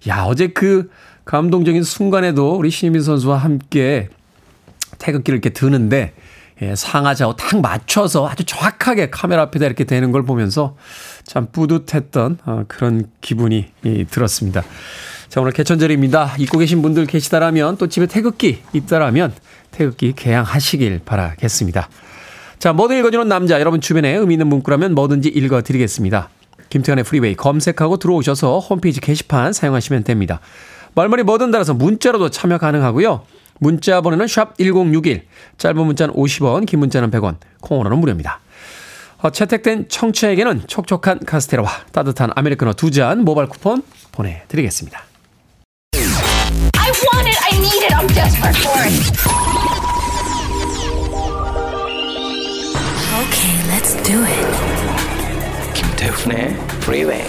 [0.09, 0.91] 야, 어제 그
[1.25, 4.09] 감동적인 순간에도 우리 신민 선수와 함께
[4.99, 6.15] 태극기를 이렇게 드는데
[6.63, 10.77] 예, 상하좌우 탁 맞춰서 아주 정확하게 카메라 앞에다 이렇게 되는 걸 보면서
[11.25, 14.63] 참 뿌듯했던 어, 그런 기분이 이, 들었습니다.
[15.29, 16.37] 자, 오늘 개천절입니다.
[16.39, 19.35] 입고 계신 분들 계시다라면 또 집에 태극기 있다라면
[19.71, 21.89] 태극기 개양하시길 바라겠습니다.
[22.59, 23.61] 자, 뭐든 읽어주는 남자.
[23.61, 26.31] 여러분 주변에 의미 있는 문구라면 뭐든지 읽어드리겠습니다.
[26.71, 30.41] 김태현의 프리웨이 검색하고 들어오셔서 홈페이지 게시판 사용하시면 됩니다.
[30.95, 33.23] 말머리 뭐든 달아서 문자로도 참여 가능하고요.
[33.59, 35.27] 문자 번호는 샵 1061,
[35.59, 38.41] 짧은 문자는 50원, 긴 문자는 100원, 콩으로는 무료입니다.
[39.19, 45.05] 어, 채택된 청취자에게는 촉촉한 카스테라와 따뜻한 아메리카노 두 잔 모바일 쿠폰 보내드리겠습니다.
[45.95, 47.39] I want it.
[47.43, 47.95] I need it.
[47.95, 50.07] I'm desperate for it.
[53.17, 54.47] Okay, let's do it.
[55.75, 57.25] 김태훈의 Freeway.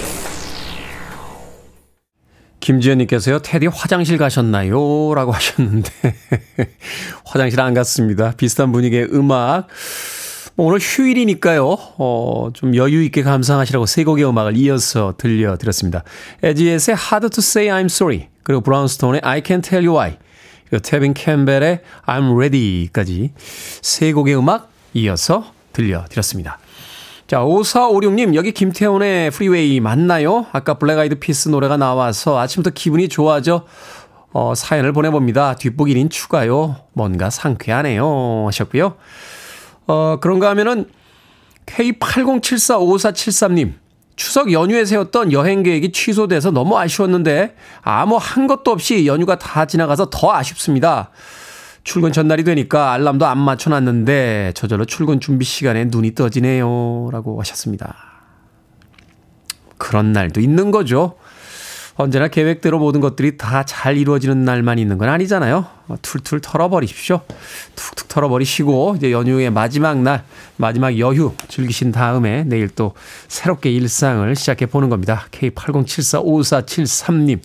[2.67, 5.13] 김지현님께서요, 테디 화장실 가셨나요?
[5.15, 5.89] 라고 하셨는데,
[7.23, 8.33] 화장실 안 갔습니다.
[8.35, 9.67] 비슷한 분위기의 음악.
[10.55, 16.03] 뭐 오늘 휴일이니까요, 어, 좀 여유있게 감상하시라고 세 곡의 음악을 이어서 들려드렸습니다.
[16.43, 20.17] 에지에스의 Hard to Say I'm Sorry, 그리고 브라운스톤의 I Can't Tell You Why,
[20.69, 23.31] 그리고 태빈 캠벨의 I'm Ready까지
[23.81, 26.59] 세 곡의 음악 이어서 들려드렸습니다.
[27.27, 30.45] 자, 5456님, 여기 김태훈의 프리웨이 맞나요?
[30.53, 33.65] 아까 블랙 아이드 피스 노래가 나와서 아침부터 기분이 좋아져,
[34.31, 35.55] 어, 사연을 보내봅니다.
[35.55, 36.77] 뒷북 1인 추가요.
[36.93, 38.45] 뭔가 상쾌하네요.
[38.47, 38.95] 하셨고요.
[39.87, 40.85] 어, 그런가 하면은
[41.65, 43.73] K80745473님,
[44.15, 50.09] 추석 연휴에 세웠던 여행 계획이 취소돼서 너무 아쉬웠는데 아무 한 것도 없이 연휴가 다 지나가서
[50.11, 51.11] 더 아쉽습니다.
[51.87, 57.07] 출근 전날이 되니까 알람도 안 맞춰놨는데 저절로 출근 준비 시간에 눈이 떠지네요.
[57.13, 57.95] 라고 하셨습니다.
[59.77, 61.15] 그런 날도 있는 거죠.
[61.95, 65.65] 언제나 계획대로 모든 것들이 다 잘 이루어지는 날만 있는 건 아니잖아요.
[66.01, 67.21] 툴툴 털어버리십시오.
[67.77, 70.25] 툭툭 털어버리시고 이제 연휴의 마지막 날,
[70.57, 72.95] 마지막 여휴 즐기신 다음에 내일 또
[73.29, 75.23] 새롭게 일상을 시작해 보는 겁니다.
[75.31, 77.39] K80745473님.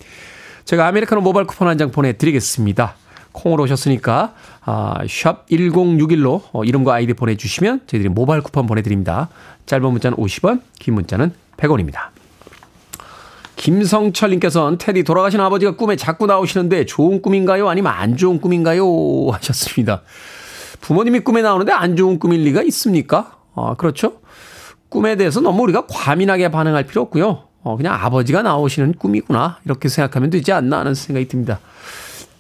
[0.64, 2.96] 제가 아메리카노 모바일 쿠폰 한 장 보내드리겠습니다.
[3.33, 9.29] 콩으로 오셨으니까 아, 샵 1061로 어, 이름과 아이디 보내주시면 저희들이 모바일 쿠폰 보내드립니다.
[9.66, 12.11] 짧은 문자는 50원, 긴 문자는 100원입니다.
[13.57, 17.68] 김성철님께서는 테디 돌아가신 아버지가 꿈에 자꾸 나오시는데 좋은 꿈인가요?
[17.68, 18.85] 아니면 안 좋은 꿈인가요?
[19.31, 20.03] 하셨습니다.
[20.81, 23.37] 부모님이 꿈에 나오는데 안 좋은 꿈일 리가 있습니까?
[23.55, 24.14] 아, 그렇죠.
[24.88, 27.45] 꿈에 대해서 너무 우리가 과민하게 반응할 필요 없고요.
[27.62, 29.61] 어, 그냥 아버지가 나오시는 꿈이구나.
[29.64, 31.61] 이렇게 생각하면 되지 않나 하는 생각이 듭니다.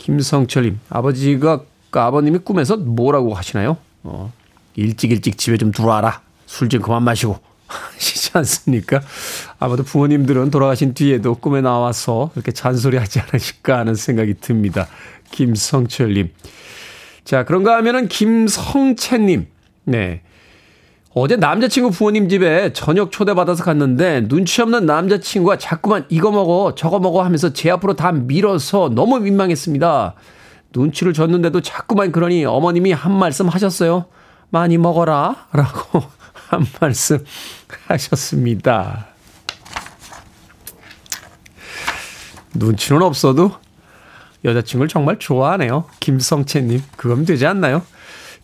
[0.06, 3.76] 김성철님, 아버지가, 그 아버님이 꿈에서 뭐라고 하시나요?
[4.02, 4.32] 어,
[4.74, 6.22] 일찍 일찍 집에 좀 들어와라.
[6.46, 7.38] 술 좀 그만 마시고.
[7.68, 9.00] 하시지 않습니까?
[9.60, 14.88] 아마도 부모님들은 돌아가신 뒤에도 꿈에 나와서 이렇게 잔소리 하지 않으실까 하는 생각이 듭니다.
[15.30, 16.30] 김성철님.
[17.24, 19.46] 자, 그런가 하면은 김성채님.
[19.84, 20.22] 네.
[21.14, 27.22] 어제 남자친구 부모님 집에 저녁 초대받아서 갔는데 눈치 없는 남자친구가 자꾸만 이거 먹어 저거 먹어
[27.22, 30.14] 하면서 제 앞으로 다 밀어서 너무 민망했습니다.
[30.74, 34.06] 눈치를 줬는데도 자꾸만 그러니 어머님이 한 말씀 하셨어요.
[34.48, 36.02] 많이 먹어라 라고
[36.48, 37.22] 한 말씀
[37.88, 39.08] 하셨습니다.
[42.54, 43.52] 눈치는 없어도
[44.46, 45.84] 여자친구를 정말 좋아하네요.
[46.00, 46.82] 김성채님.
[46.96, 47.82] 그거면 되지 않나요?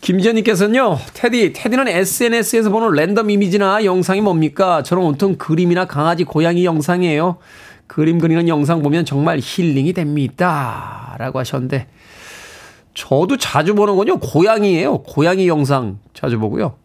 [0.00, 4.82] 김지현님께서는요, 테디, 테디는 SNS에서 보는 랜덤 이미지나 영상이 뭡니까?
[4.82, 7.38] 저는 온통 그림이나 강아지, 고양이 영상이에요.
[7.86, 11.16] 그림 그리는 영상 보면 정말 힐링이 됩니다.
[11.18, 11.88] 라고 하셨는데,
[12.94, 15.02] 저도 자주 보는 건요, 고양이에요.
[15.02, 16.76] 고양이 영상 자주 보고요.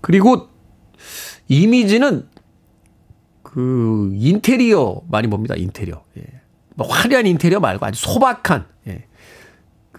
[0.00, 0.48] 그리고
[1.48, 2.28] 이미지는
[3.42, 5.54] 그 인테리어 많이 봅니다.
[5.54, 6.02] 인테리어.
[6.18, 6.22] 예.
[6.74, 9.04] 뭐 화려한 인테리어 말고 아주 소박한 예.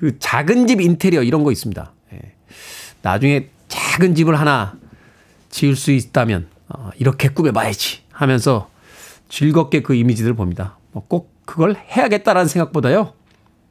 [0.03, 1.93] 그 작은 집 인테리어 이런 거 있습니다.
[2.11, 2.19] 예.
[3.03, 4.75] 나중에 작은 집을 하나
[5.49, 8.69] 지을 수 있다면 어, 이렇게 꾸며봐야지 하면서
[9.29, 10.77] 즐겁게 그 이미지들을 봅니다.
[10.91, 13.13] 뭐꼭 그걸 해야겠다라는 생각보다요.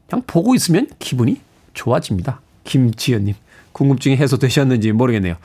[0.09, 1.39] 그냥 보고 있으면 기분이
[1.75, 2.41] 좋아집니다.
[2.65, 3.35] 김지연님.
[3.73, 5.37] 궁금증이 해소되셨는지 모르겠네요.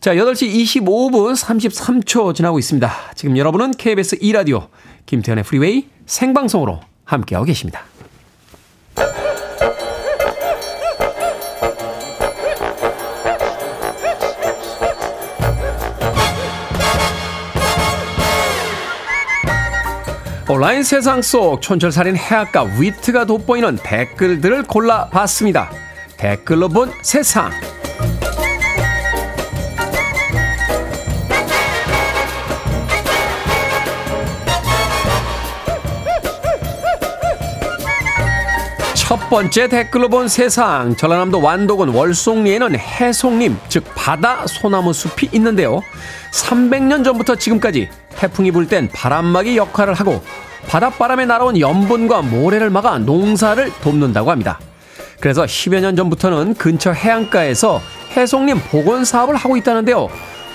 [0.00, 2.92] 자, 8시 25분 33초 지나고 있습니다.
[3.14, 4.66] 지금 여러분은 KBS 2라디오
[5.06, 7.84] 김태현의 프리웨이 생방송으로 함께하고 계십니다.
[20.54, 25.68] 온라인 세상 속 촌철살인 해악과 위트가 돋보이는 댓글들을 골라봤습니다.
[26.16, 27.50] 댓글로 본 세상.
[38.94, 45.82] 첫 번째 댓글로 본 세상 전라남도 완도군 월송리에는 해송림 즉 바다 소나무 숲이 있는데요
[46.32, 50.22] 300년 전부터 지금까지 태풍이 불 땐 바람막이 역할을 하고
[50.66, 54.58] 바닷바람에 날아온 염분과 모래를 막아 농사를 돕는다고 합니다
[55.20, 57.80] 그래서 10여 년 전부터는 근처 해안가에서
[58.16, 60.08] 해송림 복원 사업을 하고 있다는데요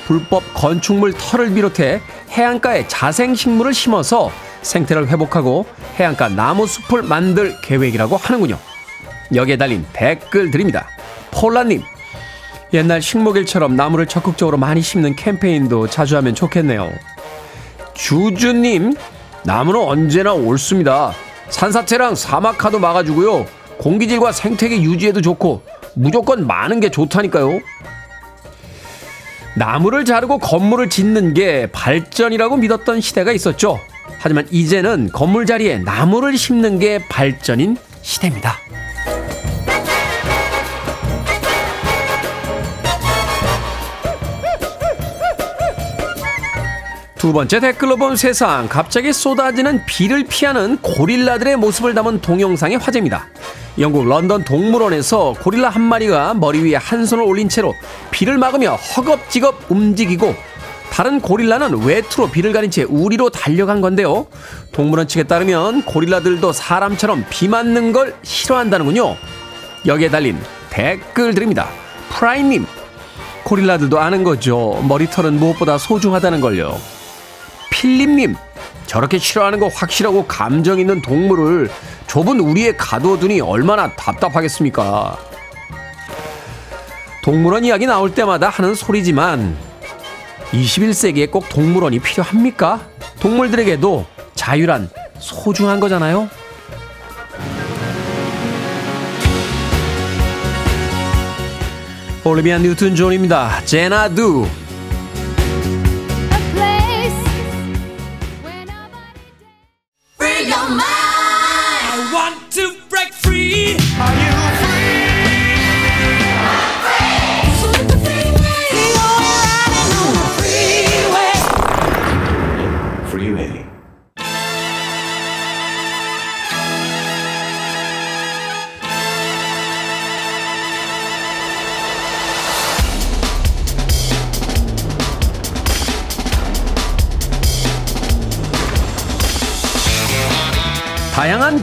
[0.10, 5.66] 불법 건축물 털을 비롯해 해안가에 자생식물을 심어서 생태를 회복하고
[6.00, 8.58] 해안가 나무 숲을 만들 계획이라고 하는군요.
[9.36, 10.88] 여기에 달린 댓글 드립니다.
[11.32, 11.84] 폴라님,
[12.74, 16.92] 옛날 식목일처럼 나무를 적극적으로 많이 심는 캠페인도 자주 하면 좋겠네요.
[17.94, 18.96] 주주님,
[19.44, 21.14] 나무는 언제나 옳습니다.
[21.50, 23.46] 산사태랑 사막화도 막아주고요.
[23.78, 25.64] 공기질과 생태계 유지에도 좋고
[25.96, 27.60] 무조건 많은 게 좋다니까요.
[29.56, 33.80] 나무를 자르고 건물을 짓는 게 발전이라고 믿었던 시대가 있었죠.
[34.20, 38.58] 하지만 이제는 건물 자리에 나무를 심는 게 발전인 시대입니다.
[47.20, 53.28] 두 번째 댓글로 본 세상 갑자기 쏟아지는 비를 피하는 고릴라들의 모습을 담은 동영상이 화제입니다.
[53.78, 57.76] 영국 런던 동물원에서 고릴라 한 마리가 머리 위에 한 손을 올린 채로
[58.10, 60.34] 비를 막으며 허겁지겁 움직이고
[60.92, 64.28] 다른 고릴라는 외투로 비를 가린 채 우리로 달려간 건데요.
[64.72, 69.18] 동물원 측에 따르면 고릴라들도 사람처럼 비 맞는 걸 싫어한다는군요.
[69.86, 71.68] 여기에 달린 댓글 드립니다.
[72.12, 72.66] 프라이님,
[73.44, 74.82] 고릴라들도 아는 거죠.
[74.88, 76.80] 머리털은 무엇보다 소중하다는 걸요.
[77.80, 78.36] 필립님,
[78.88, 81.72] 저렇게 싫어하는 거 확실하고 감정 있는 동물을
[82.08, 85.18] 좁은 우리에 가둬두니 얼마나 답답하겠습니까?
[87.24, 89.56] 동물원 이야기 나올 때마다 하는 소리지만
[90.52, 92.82] 21세기에 꼭 동물원이 필요합니까?
[93.22, 96.30] 동물들에게도 자유란 소중한 거잖아요.
[102.26, 103.64] 올리비아 뉴튼 존입니다.
[103.64, 104.46] 제나 두.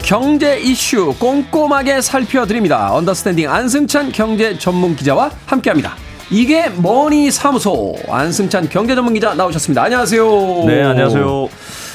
[0.06, 2.94] 경제 이슈 꼼꼼하게 살펴드립니다.
[2.94, 5.96] 언더스탠딩 안승찬 경제 전문 기자와 함께합니다.
[6.30, 9.82] 이게 머니 사무소 안승찬 경제 전문 기자 나오셨습니다.
[9.82, 10.64] 안녕하세요.
[10.68, 11.48] 네, 안녕하세요.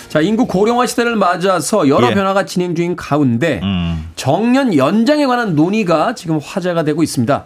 [0.10, 2.14] 자, 인구 고령화 시대를 맞아서 여러 예.
[2.14, 4.10] 변화가 진행 중인 가운데 음.
[4.18, 7.46] 정년 연장에 관한 논의가 지금 화제가 되고 있습니다.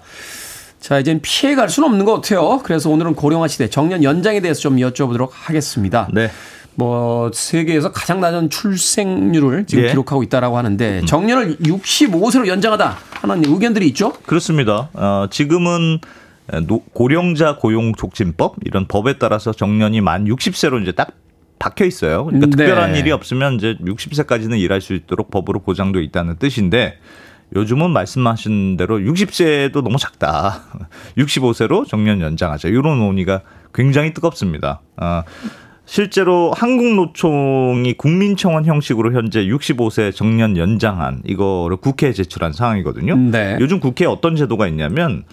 [0.80, 2.60] 자, 이젠 피해갈 수는 없는 것 같아요.
[2.64, 6.08] 그래서 오늘은 고령화 시대 정년 연장에 대해서 좀 여쭤보도록 하겠습니다.
[6.12, 6.32] 네.
[6.76, 9.90] 뭐 세계에서 가장 낮은 출생률을 지금 예.
[9.90, 14.14] 기록하고 있다라고 하는데 정년을 65세로 연장하다 하는 의견들이 있죠.
[14.26, 14.90] 그렇습니다.
[14.94, 16.00] 어, 지금은
[16.68, 21.12] 노- 고령자 고용 촉진법 이런 법에 따라서 정년이 만 60세로 이제 딱
[21.60, 22.26] 박혀 있어요.
[22.26, 22.52] 그러니까 네.
[22.58, 27.00] 특별한 일이 없으면 이제 60세까지는 일할 수 있도록 법으로 보장돼 있다는 뜻인데
[27.56, 30.62] 요즘은 말씀하신 대로 60세도 너무 작다.
[31.18, 32.68] 65세로 정년 연장하자.
[32.68, 33.42] 이런 논의가
[33.74, 34.82] 굉장히 뜨겁습니다.
[34.98, 35.24] 아,
[35.86, 43.16] 실제로 한국노총이 국민청원 형식으로 현재 65세 정년 연장안 이거를 국회에 제출한 상황이거든요.
[43.16, 43.58] 네.
[43.60, 45.24] 요즘 국회에 어떤 제도가 있냐면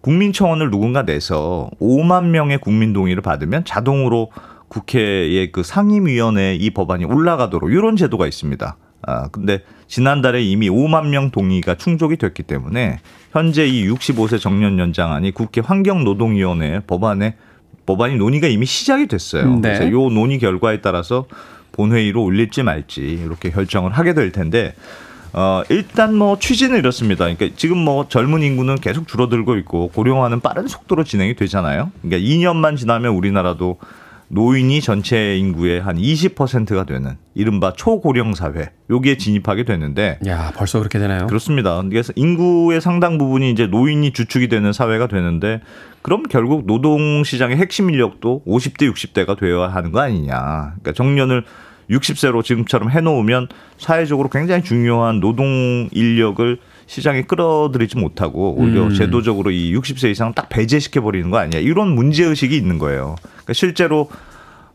[0.00, 4.30] 국민청원을 누군가 내서 5만 명의 국민 동의를 받으면 자동으로
[4.68, 8.76] 국회의 그 상임위원회에 이 법안이 올라가도록 이런 제도가 있습니다.
[9.06, 12.98] 아, 근데 지난달에 이미 5만 명 동의가 충족이 됐기 때문에
[13.30, 17.36] 현재 이 65세 정년 연장안이 국회 환경노동위원회 법안에
[17.86, 19.56] 법안이 논의가 이미 시작이 됐어요.
[19.56, 19.60] 네.
[19.60, 21.26] 그래서 요 논의 결과에 따라서
[21.72, 24.74] 본회의로 올릴지 말지 이렇게 결정을 하게 될 텐데
[25.32, 27.24] 어, 일단 뭐 취지는 이렇습니다.
[27.24, 31.90] 그러니까 지금 뭐 젊은 인구는 계속 줄어들고 있고 고령화는 빠른 속도로 진행이 되잖아요.
[32.02, 33.78] 그러니까 2년만 지나면 우리나라도
[34.34, 40.98] 노인이 전체 인구의 한 20%가 되는 이른바 초고령 사회 여기에 진입하게 되는데 야, 벌써 그렇게
[40.98, 41.28] 되나요?
[41.28, 41.80] 그렇습니다.
[41.82, 45.60] 그래서 인구의 상당 부분이 이제 노인이 주축이 되는 사회가 되는데
[46.02, 50.34] 그럼 결국 노동 시장의 핵심 인력도 50대, 60대가 되어야 하는 거 아니냐.
[50.34, 51.44] 그러니까 정년을
[51.90, 53.46] 60세로 지금처럼 해놓으면
[53.78, 58.94] 사회적으로 굉장히 중요한 노동 인력을 시장에 끌어들이지 못하고 오히려 음.
[58.94, 61.60] 제도적으로 이 60세 이상 딱 배제시켜 버리는 거 아니야.
[61.60, 63.16] 이런 문제 의식이 있는 거예요.
[63.22, 64.08] 그러니까 실제로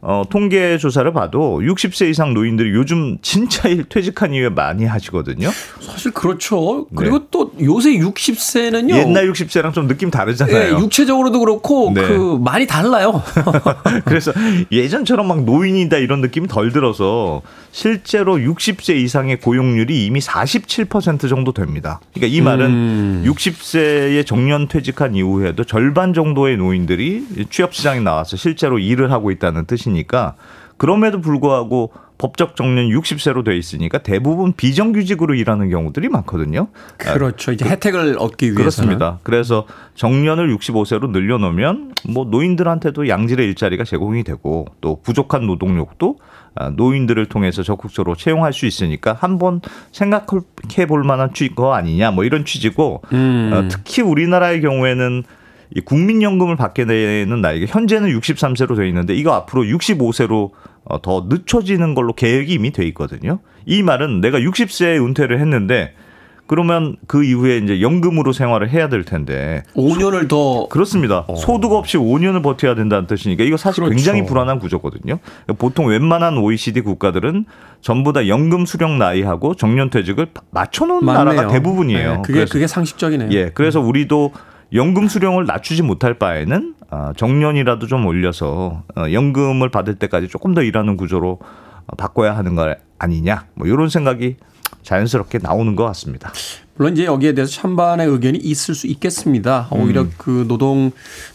[0.02, 5.50] 어, 통계 조사를 봐도 60세 이상 노인들이 요즘 진짜 일 퇴직한 이후에 많이 하시거든요.
[5.82, 6.88] 사실 그렇죠.
[6.96, 8.94] 그리고 또 요새 60세는요.
[8.94, 9.00] 네.
[9.00, 10.80] 옛날 60세랑 좀 느낌 예, 다르잖아요.
[10.80, 12.02] 육체적으로도 그렇고 네.
[12.02, 13.22] 그 많이 달라요.
[14.06, 14.32] 그래서
[14.72, 17.42] 예전처럼 막 노인이다 이런 느낌이 덜 들어서
[17.72, 22.00] 실제로 60세 이상의 고용률이 이미 47% 정도 됩니다.
[22.14, 23.24] 그러니까 이 말은 음.
[23.26, 29.89] 60세에 정년 퇴직한 이후에도 절반 정도의 노인들이 취업 시장에 나와서 실제로 일을 하고 있다는 뜻이
[29.90, 30.36] 니까
[30.78, 36.68] 그럼에도 불구하고 법적 정년 60세로 돼 있으니까 대부분 비정규직으로 일하는 경우들이 많거든요.
[36.98, 37.54] 그렇죠.
[37.54, 39.20] 이제 혜택을 얻기 위해서 그렇습니다.
[39.24, 39.66] 그래서
[39.96, 46.18] 정년을 65세로 늘려놓으면 뭐 노인들한테도 양질의 일자리가 제공이 되고 또 부족한 노동력도
[46.56, 49.62] 아, 노인들을 통해서 적극적으로 채용할 수 있으니까 한번
[49.94, 53.52] 생각해 볼 만한 취거 아니냐 뭐 이런 취지고 음.
[53.54, 55.24] 어, 특히 우리나라의 경우에는
[55.76, 60.52] 이 국민연금을 받게 되는 나이가 현재는 63세로 돼 있는데 이거 앞으로 65세로
[60.86, 63.40] 어, 더 늦춰지는 걸로 계획이 이미 돼 있거든요.
[63.66, 65.94] 이 말은 내가 60세에 은퇴를 했는데
[66.48, 71.28] 그러면 그 이후에 이제 연금으로 생활을 해야 될 텐데 5년을 더 그렇습니다.
[71.38, 73.96] 소득 없이 5년을 버텨야 된다는 뜻이니까 이거 사실 그렇죠.
[73.96, 75.20] 굉장히 불안한 구조거든요.
[75.60, 77.46] 보통 웬만한 OECD 국가들은
[77.82, 81.24] 전부 다 연금 수령 나이하고 정년 퇴직을 맞춰놓은 맞네요.
[81.24, 82.12] 나라가 대부분이에요.
[82.14, 83.30] 네, 그게 그래서- 그게 상식적이네요.
[83.34, 84.32] 예, 그래서 우리도
[84.74, 90.62] 연금 수령을 낮추지 못할 바에는 아, 정년이라도 좀 올려서 어, 연금을 받을 때까지 조금 더
[90.62, 91.40] 일하는 구조로
[91.88, 94.38] 어, 바꿔야 하는 거 아니냐, 뭐 이런 생각이
[94.84, 96.32] 자연스럽게 나오는 것 같습니다.
[96.80, 99.68] 물론 이제 여기에 대해서 찬반의 의견이 있을 수 있겠습니다.
[99.70, 100.14] 오히려 음.
[100.18, 100.92] 그 노동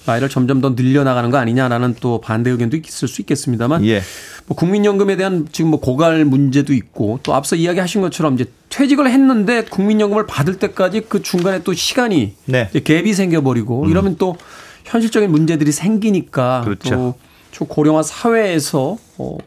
[0.06, 4.00] 나이를 점점 더 늘려나가는 거 아니냐라는 또 반대 의견도 있을 수 있겠습니다만 예.
[4.46, 9.64] 뭐 국민연금에 대한 지금 뭐 고갈 문제도 있고 또 앞서 이야기하신 것처럼 이제 퇴직을 했는데
[9.64, 12.70] 국민연금을 받을 때까지 그 중간에 또 시간이 네.
[12.72, 14.38] 갭이 생겨버리고 이러면 또
[14.84, 16.88] 현실적인 문제들이 생기니까 그렇죠.
[16.88, 17.14] 또
[17.50, 19.38] 초고령화 사회에서 어,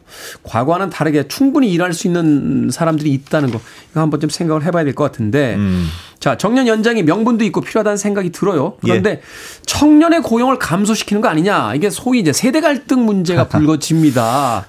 [0.44, 3.60] 과거와는 다르게 충분히 일할 수 있는 사람들이 있다는 거
[3.92, 5.88] 이거 한번 좀 생각을 해봐야 될 것 같은데 음.
[6.20, 8.76] 자 정년 연장이 명분도 있고 필요하다는 생각이 들어요.
[8.82, 9.22] 그런데 예.
[9.66, 14.66] 청년의 고용을 감소시키는 거 아니냐 이게 소위 이제 세대 갈등 문제가 불거집니다.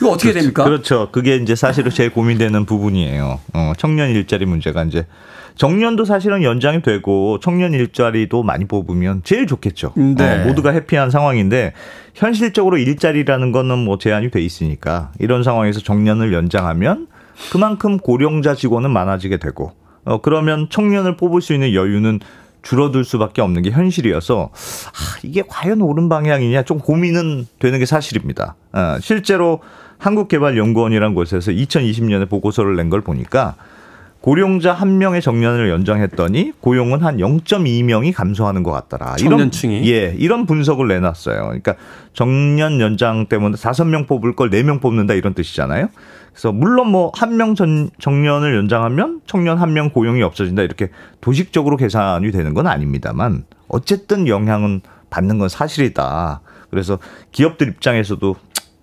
[0.00, 0.64] 이거 어떻게 됩니까?
[0.64, 1.08] 그렇죠.
[1.12, 3.40] 그게 이제 사실은 제일 고민되는 부분이에요.
[3.52, 5.06] 어, 청년 일자리 문제가 이제
[5.56, 9.92] 정년도 사실은 연장이 되고 청년 일자리도 많이 뽑으면 제일 좋겠죠.
[9.94, 10.42] 네.
[10.42, 11.74] 어, 모두가 해피한 상황인데
[12.14, 17.08] 현실적으로 일자리라는 거는 뭐 제한이 돼 있으니까 이런 상황에서 정년을 연장하면
[17.52, 19.72] 그만큼 고령자 직원은 많아지게 되고
[20.04, 22.20] 어, 그러면 청년을 뽑을 수 있는 여유는
[22.62, 28.54] 줄어들 수밖에 없는 게 현실이어서 아, 이게 과연 옳은 방향이냐 좀 고민은 되는 게 사실입니다.
[28.72, 29.60] 어, 실제로
[30.00, 33.54] 한국개발연구원이라는 곳에서 2020년에 보고서를 낸 걸 보니까
[34.20, 39.16] 고령자 한 명의 정년을 연장했더니 고용은 한 0.2명이 감소하는 것 같더라.
[39.16, 39.82] 청년층이?
[39.82, 41.42] 이런, 예, 이런 분석을 내놨어요.
[41.44, 41.76] 그러니까
[42.12, 45.88] 정년 연장 때문에 다섯 명 뽑을 걸 네 명 뽑는다 이런 뜻이잖아요.
[46.32, 50.90] 그래서 물론 뭐 한 명 정년을 연장하면 청년 한 명 고용이 없어진다 이렇게
[51.22, 56.40] 도식적으로 계산이 되는 건 아닙니다만 어쨌든 영향은 받는 건 사실이다.
[56.70, 56.98] 그래서
[57.32, 58.36] 기업들 입장에서도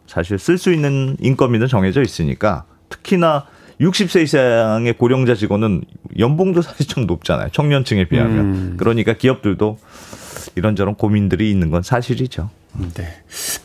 [0.08, 3.46] 사실 쓸 수 있는 인건비는 정해져 있으니까 특히나
[3.80, 5.84] 60세 이상의 고령자 직원은
[6.18, 7.50] 연봉도 사실 좀 높잖아요.
[7.52, 8.40] 청년층에 비하면.
[8.40, 8.74] 음.
[8.78, 9.78] 그러니까 기업들도
[10.56, 12.50] 이런저런 고민들이 있는 건 사실이죠.
[12.96, 13.08] 네.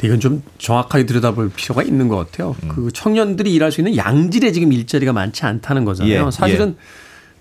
[0.02, 2.54] 이건 좀 정확하게 들여다볼 필요가 있는 것 같아요.
[2.62, 2.68] 음.
[2.68, 6.26] 그 청년들이 일할 수 있는 양질의 지금 일자리가 많지 않다는 거잖아요.
[6.26, 6.76] 예, 사실은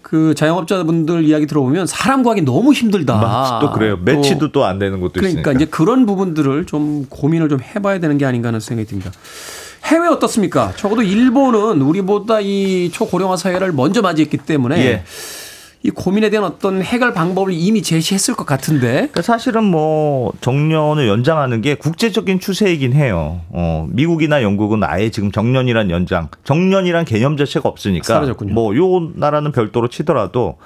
[0.02, 3.16] 그 자영업자분들 이야기 들어보면 사람 구하기 너무 힘들다.
[3.18, 3.97] 막또 그래요.
[3.97, 5.52] 또 매치도 또 안 되는 것도 그러니까 있으니까.
[5.54, 9.12] 이제 그런 부분들을 좀 고민을 좀 해봐야 되는 게 아닌가 하는 생각이 듭니다.
[9.86, 10.74] 해외 어떻습니까?
[10.76, 15.04] 적어도 일본은 우리보다 이 초고령화 사회를 먼저 맞이했기 때문에 예.
[15.84, 21.61] 이 고민에 대한 어떤 해결 방법을 이미 제시했을 것 같은데 그러니까 사실은 뭐 정년을 연장하는
[21.61, 23.41] 게 국제적인 추세이긴 해요.
[23.49, 28.53] 어, 미국이나 영국은 아예 지금 정년이란 연장, 정년이란 개념 자체가 없으니까 사라졌군요.
[28.53, 30.57] 뭐 요 나라는 별도로 치더라도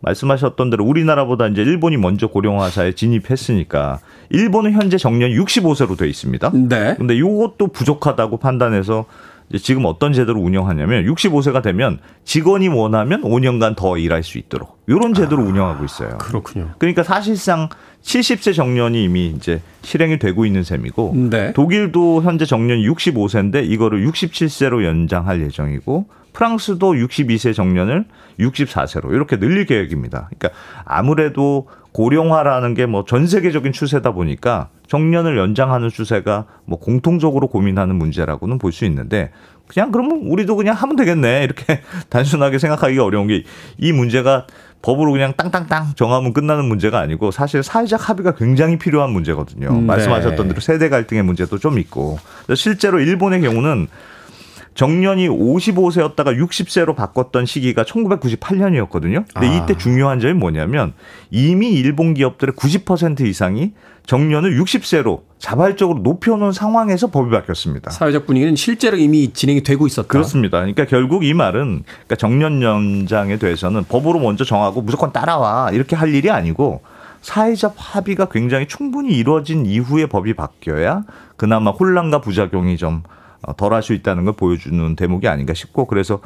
[0.00, 4.00] 말씀하셨던 대로 우리나라보다 이제 일본이 먼저 고령화사에 진입했으니까
[4.30, 6.50] 일본은 현재 정년 65세로 돼 있습니다.
[6.68, 6.94] 네.
[6.98, 9.06] 근데 요것도 부족하다고 판단해서
[9.60, 15.44] 지금 어떤 제도를 운영하냐면 65세가 되면 직원이 원하면 5년간 더 일할 수 있도록 이런 제도를
[15.44, 16.18] 운영하고 있어요.
[16.18, 16.70] 그렇군요.
[16.78, 17.68] 그러니까 사실상
[18.02, 21.52] 70세 정년이 이미 이제 실행이 되고 있는 셈이고 네.
[21.52, 28.06] 독일도 현재 정년 65세인데 이거를 67세로 연장할 예정이고 프랑스도 62세 정년을
[28.40, 30.28] 64세로 이렇게 늘릴 계획입니다.
[30.36, 30.50] 그러니까
[30.84, 38.58] 아무래도 고령화라는 게 뭐 전 세계적인 추세다 보니까 정년을 연장하는 추세가 뭐 공통적으로 고민하는 문제라고는
[38.58, 39.30] 볼 수 있는데
[39.66, 41.80] 그냥 그러면 우리도 그냥 하면 되겠네 이렇게
[42.10, 43.44] 단순하게 생각하기가 어려운 게
[43.78, 44.46] 이 문제가
[44.82, 49.68] 법으로 그냥 땅땅땅 정하면 끝나는 문제가 아니고 사실 사회적 합의가 굉장히 필요한 문제거든요.
[49.70, 49.86] 음, 네.
[49.86, 52.18] 말씀하셨던 대로 세대 갈등의 문제도 좀 있고
[52.54, 53.88] 실제로 일본의 경우는
[54.74, 59.24] 정년이 55세였다가 60세로 바꿨던 시기가 1998년이었거든요.
[59.32, 59.56] 근데 아.
[59.56, 60.92] 이때 중요한 점이 뭐냐면
[61.30, 63.72] 이미 일본 기업들의 90% 이상이
[64.06, 67.90] 정년을 60세로 자발적으로 높여놓은 상황에서 법이 바뀌었습니다.
[67.90, 70.08] 사회적 분위기는 실제로 이미 진행이 되고 있었다.
[70.08, 70.58] 그렇습니다.
[70.58, 76.14] 그러니까 결국 이 말은 그러니까 정년 연장에 대해서는 법으로 먼저 정하고 무조건 따라와 이렇게 할
[76.14, 76.82] 일이 아니고
[77.22, 81.04] 사회적 합의가 굉장히 충분히 이루어진 이후에 법이 바뀌어야
[81.36, 83.02] 그나마 혼란과 부작용이 좀
[83.40, 86.20] 어, 덜할 수 있다는 걸 보여주는 대목이 아닌가 싶고 그래서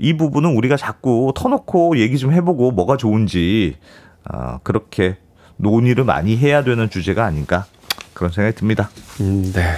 [0.00, 3.76] 이 부분은 우리가 자꾸 터놓고 얘기 좀 해보고 뭐가 좋은지
[4.28, 5.18] 어, 그렇게
[5.56, 7.66] 논의를 많이 해야 되는 주제가 아닌가
[8.14, 8.90] 그런 생각이 듭니다.
[9.20, 9.76] 음, 네.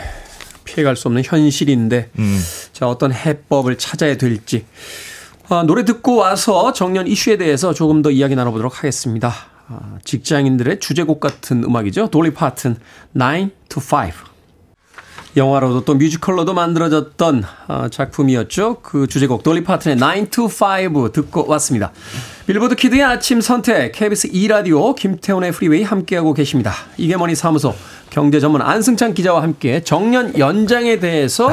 [0.65, 2.41] 피해갈 수 없는 현실인데 음.
[2.73, 4.65] 자 어떤 해법을 찾아야 될지
[5.49, 9.33] 아, 노래 듣고 와서 정년 이슈에 대해서 조금 더 이야기 나눠보도록 하겠습니다.
[9.69, 12.09] 아, 직장인들의 주제곡 같은 음악이죠.
[12.09, 12.77] 돌리 파튼
[13.13, 14.13] 9 to 5.
[15.37, 18.81] 영화로도 또 뮤지컬로도 만들어졌던 아, 작품이었죠.
[18.83, 21.93] 그 주제곡 돌리 파튼의 9 to 5 듣고 왔습니다.
[22.47, 26.75] 빌보드 키드의 아침 선택 KBS 2라디오 김태훈의 프리웨이 함께하고 계십니다.
[26.99, 27.75] 이게 머니 사무소
[28.11, 31.51] 경제 전문 안승찬 기자와 함께 정년 연장에 대해서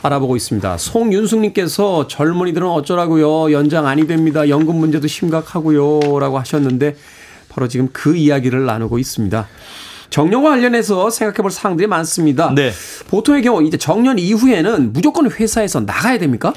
[0.00, 0.78] 알아보고 있습니다.
[0.78, 3.50] 송윤숙님께서 젊은이들은 어쩌라고요.
[3.50, 4.48] 연장 아니 됩니다.
[4.48, 6.20] 연금 문제도 심각하고요.
[6.20, 6.94] 라고 하셨는데
[7.48, 9.48] 바로 지금 그 이야기를 나누고 있습니다.
[10.10, 12.52] 정년과 관련해서 생각해 볼 사항들이 많습니다.
[12.54, 12.70] 네.
[13.08, 16.52] 보통의 경우 이제 정년 이후에는 무조건 회사에서 나가야 됩니까?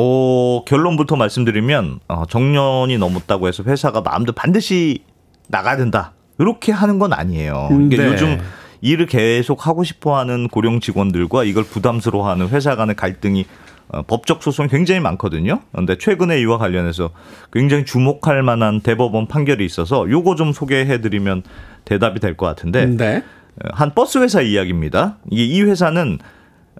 [0.00, 5.00] 어, 결론부터 말씀드리면 어, 정년이 넘었다고 해서 회사가 마음대로 반드시
[5.48, 6.12] 나가야 된다.
[6.38, 7.66] 이렇게 하는 건 아니에요.
[7.68, 8.08] 그러니까 네.
[8.12, 8.38] 요즘
[8.80, 13.44] 일을 계속 하고 싶어하는 고령 직원들과 이걸 부담스러워하는 회사 간의 갈등이
[13.88, 15.62] 어, 법적 소송이 굉장히 많거든요.
[15.72, 17.10] 그런데 최근에 이와 관련해서
[17.52, 21.42] 굉장히 주목할 만한 대법원 판결이 있어서 요거 좀 소개해드리면
[21.84, 23.24] 대답이 될 것 같은데 네.
[23.72, 25.16] 한 버스 회사 이야기입니다.
[25.28, 26.18] 이게 이 회사는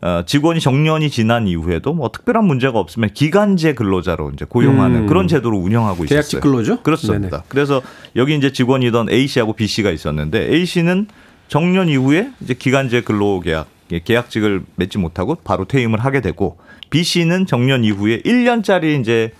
[0.00, 5.06] 어, 직원이 정년이 지난 이후에도 뭐 특별한 문제가 없으면 기간제 근로자로 이제 고용하는 음.
[5.06, 6.08] 그런 제도를 운영하고 있었어요.
[6.08, 6.82] 계약직 근로죠?
[6.82, 7.28] 그렇습니다.
[7.38, 7.42] 네네.
[7.48, 7.82] 그래서
[8.16, 11.08] 여기 이제 직원이던 A 씨하고 B 씨가 있었는데 A 씨는
[11.48, 16.58] 정년 이후에 이제 기간제 근로 계약 예, 계약직을 맺지 못하고 바로 퇴임을 하게 되고
[16.90, 19.32] B 씨는 정년 이후에 1년짜리 이제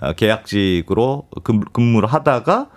[0.00, 2.68] 어, 계약직으로 근- 근무를 하다가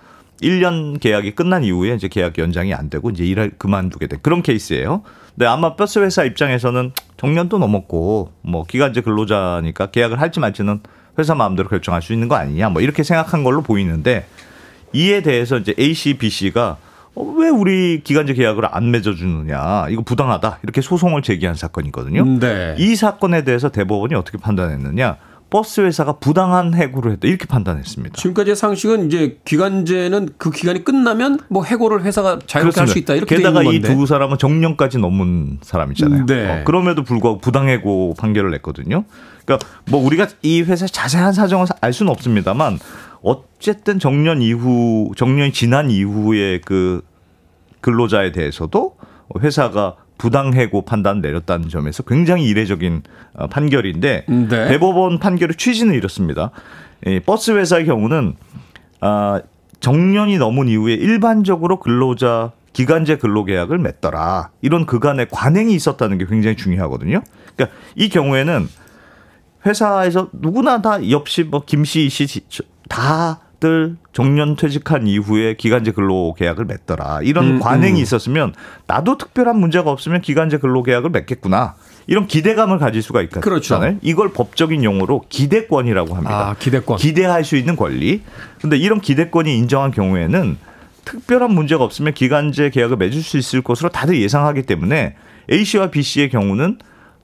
[0.42, 5.04] 1년 계약이 끝난 이후에 이제 계약 연장이 안 되고 이제 일을 그만두게 된 그런 케이스예요.
[5.36, 10.82] 근데 아마 버스 회사 입장에서는 정년도 넘었고 뭐 기간제 근로자니까 계약을 할지 말지는
[11.18, 14.26] 회사 마음대로 결정할 수 있는 거 아니냐 뭐 이렇게 생각한 걸로 보이는데
[14.94, 16.78] 이에 대해서 이제 A 씨, B 씨가
[17.16, 22.40] 어, 왜 우리 기간제 계약을 안 맺어주느냐 이거 부당하다 이렇게 소송을 제기한 사건이거든요.
[22.40, 22.76] 네.
[22.78, 25.18] 이 사건에 대해서 대법원이 어떻게 판단했느냐?
[25.50, 28.16] 버스 회사가 부당한 해고를 했다 이렇게 판단했습니다.
[28.16, 33.38] 지금까지의 상식은 이제 기간제는 그 기간이 끝나면 뭐 해고를 회사가 자유롭게 할 수 있다 이렇게
[33.38, 33.80] 게다가 이.
[33.82, 36.26] 두 사람은 정년까지 넘은 사람이잖아요.
[36.28, 36.62] 네.
[36.62, 39.06] 어, 그럼에도 불구하고 부당해고 판결을 냈거든요.
[39.46, 42.78] 그러니까 뭐 우리가 이 회사 자세한 사정을 알 수는 없습니다만
[43.22, 47.02] 어쨌든 정년 이후 정년이 지난 이후에 그
[47.82, 48.96] 근로자에 대해서도
[49.40, 53.02] 회사가 부당해고 판단 내렸다는 점에서 굉장히 이례적인
[53.34, 54.68] 어, 판결인데 네.
[54.68, 56.52] 대법원 판결의 취지는 이렇습니다.
[57.08, 58.36] 이 버스 회사의 경우는
[59.00, 59.42] 아,
[59.80, 64.52] 정년이 넘은 이후에 일반적으로 근로자 기간제 근로계약을 맺더라.
[64.62, 67.22] 이런 그간의 관행이 있었다는 게 굉장히 중요하거든요.
[67.56, 68.68] 그러니까 이 경우에는
[69.66, 77.20] 회사에서 누구나 다 역시 뭐 김씨 씨다 들 정년 퇴직한 이후에 기간제 근로 계약을 맺더라.
[77.24, 78.04] 이런 음, 관행이 음.
[78.04, 78.54] 있었으면
[78.88, 81.76] 나도 특별한 문제가 없으면 기간제 근로 계약을 맺겠구나.
[82.08, 83.42] 이런 기대감을 가질 수가 있잖아요.
[83.42, 83.80] 그렇죠.
[84.02, 86.50] 이걸 법적인 용어로 기대권이라고 합니다.
[86.50, 86.98] 아, 기대권.
[86.98, 88.24] 기대할 수 있는 권리.
[88.62, 90.58] 근데 이런 기대권이 인정한 경우에는
[91.06, 95.16] 특별한 문제가 없으면 기간제 계약을 맺을 수 있을 것으로 다들 예상하기 때문에
[95.52, 96.80] A 씨와 B 씨의 경우는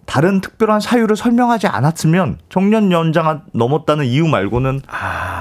[0.05, 4.81] 다른 특별한 사유를 설명하지 않았으면 정년 연장 넘었다는 이유 말고는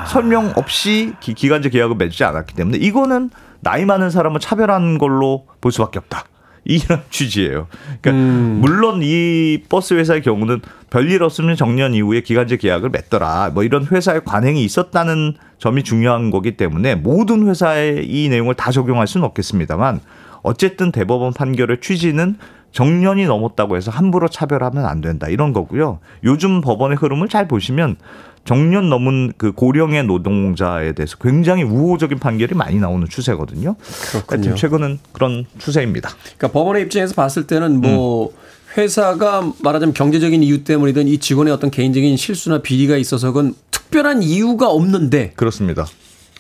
[0.08, 5.72] 설명 없이 기, 기간제 계약을 맺지 않았기 때문에 이거는 나이 많은 사람을 차별한 걸로 볼
[5.72, 6.24] 수밖에 없다.
[6.64, 7.68] 이런 취지예요.
[8.00, 8.58] 그러니까 음.
[8.60, 10.60] 물론 이 버스 회사의 경우는
[10.90, 13.50] 별일 없으면 정년 이후에 기간제 계약을 맺더라.
[13.52, 19.06] 뭐 이런 회사의 관행이 있었다는 점이 중요한 거기 때문에 모든 회사에 이 내용을 다 적용할
[19.06, 20.00] 수는 없겠습니다만
[20.42, 22.36] 어쨌든 대법원 판결의 취지는
[22.74, 26.00] 정년이 넘었다고 해서 함부로 차별하면 안 된다 이런 거고요.
[26.24, 27.96] 요즘 법원의 흐름을 잘 보시면
[28.44, 33.76] 정년 넘은 그 고령의 노동자에 대해서 굉장히 우호적인 판결이 많이 나오는 추세거든요.
[34.10, 34.54] 그렇군요.
[34.56, 36.10] 최근은 그런 추세입니다.
[36.36, 38.34] 그러니까 법원의 입장에서 봤을 때는 뭐 음.
[38.76, 44.68] 회사가 말하자면 경제적인 이유 때문이든 이 직원의 어떤 개인적인 실수나 비리가 있어서 그건 특별한 이유가
[44.68, 45.86] 없는데 그렇습니다.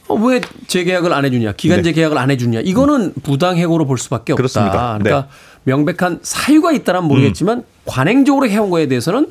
[0.08, 1.92] 어, 왜 재계약을 안 해주냐, 기간제 네.
[1.92, 4.36] 계약을 안 해주냐, 이거는 부당해고로 볼 수밖에 없다.
[4.36, 4.98] 그렇습니다.
[4.98, 5.04] 네.
[5.04, 5.28] 그러니까
[5.64, 7.64] 명백한 사유가 있다란 모르겠지만 음.
[7.84, 9.28] 관행적으로 해온 거에 대해서는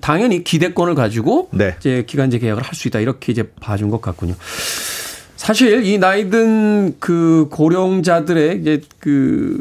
[0.00, 1.74] 당연히 기대권을 가지고 네.
[1.78, 4.34] 이제 기간제 계약을 할 수 있다 이렇게 이제 봐준 것 같군요.
[5.36, 9.58] 사실 이 나이든 그 고령자들의 이제 그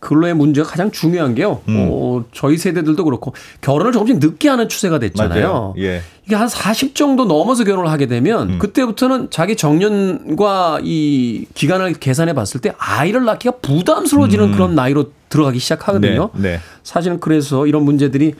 [0.00, 1.60] 근로의 문제가 가장 중요한 게요.
[1.68, 1.88] 음.
[1.90, 5.74] 어, 저희 세대들도 그렇고 결혼을 조금씩 늦게 하는 추세가 됐잖아요.
[5.78, 6.02] 예.
[6.24, 8.58] 이게 한 40 정도 넘어서 결혼을 하게 되면 음.
[8.58, 16.30] 그때부터는 자기 정년과 이 기간을 계산해 봤을 때 아이를 낳기가 부담스러워지는 그런 나이로 들어가기 시작하거든요.
[16.34, 16.42] 음.
[16.42, 16.60] 네, 네.
[16.84, 18.34] 사실은 그래서 이런 문제들이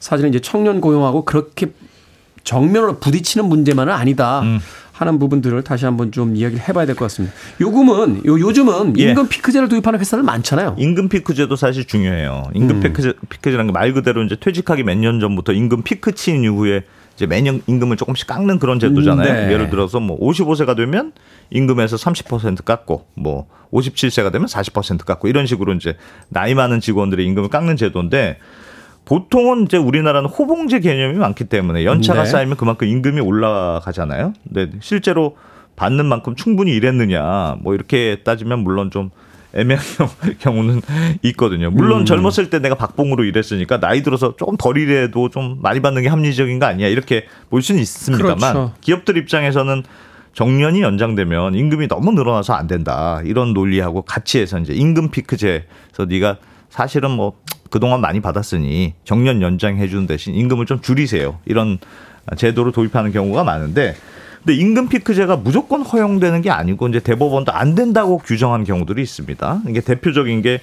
[0.00, 1.68] 사실은 이제 청년 고용하고 그렇게
[2.42, 4.42] 정면으로 부딪히는 문제만은 아니다.
[4.94, 4.98] 음.
[4.98, 7.34] 하는 부분들을 다시 한번 좀 이야기를 해봐야 될 것 같습니다.
[7.60, 9.10] 요금은 요 요즘은 예.
[9.10, 10.76] 임금 피크제를 도입하는 회사들 많잖아요.
[10.78, 12.44] 임금 피크제도 사실 중요해요.
[12.54, 12.80] 임금 음.
[12.80, 16.84] 피크제, 피크제라는 게 말 그대로 이제 퇴직하기 몇 년 전부터 임금 피크 치인 이후에
[17.16, 19.28] 이제 매년 임금을 조금씩 깎는 그런 제도잖아요.
[19.28, 19.52] 음, 네.
[19.52, 21.12] 예를 들어서 뭐 55세가 되면
[21.50, 25.96] 임금에서 30% 깎고 뭐 57세가 되면 40% 깎고 이런 식으로 이제
[26.28, 28.38] 나이 많은 직원들의 임금을 깎는 제도인데
[29.04, 32.30] 보통은 이제 우리나라는 호봉제 개념이 많기 때문에 연차가 네.
[32.30, 34.32] 쌓이면 그만큼 임금이 올라가잖아요.
[34.44, 35.36] 근데 실제로
[35.76, 39.10] 받는 만큼 충분히 일했느냐 뭐 이렇게 따지면 물론 좀
[39.52, 40.80] 애매한 경우- 경우는
[41.22, 41.70] 있거든요.
[41.70, 42.04] 물론 음.
[42.06, 46.58] 젊었을 때 내가 박봉으로 일했으니까 나이 들어서 조금 덜 일해도 좀 많이 받는 게 합리적인
[46.58, 48.72] 거 아니야 이렇게 볼 수는 있습니다만 그렇죠.
[48.80, 49.82] 기업들 입장에서는
[50.32, 56.38] 정년이 연장되면 임금이 너무 늘어나서 안 된다 이런 논리하고 같이 해서 이제 임금 피크제에서 네가
[56.70, 57.34] 사실은 뭐
[57.70, 61.78] 그동안 많이 받았으니 정년 연장해 주는 대신 임금을 좀 줄이세요 이런
[62.36, 63.94] 제도를 도입하는 경우가 많은데
[64.44, 69.62] 근데 임금 피크제가 무조건 허용되는 게 아니고 이제 대법원도 안 된다고 규정한 경우들이 있습니다.
[69.68, 70.60] 이게 대표적인 게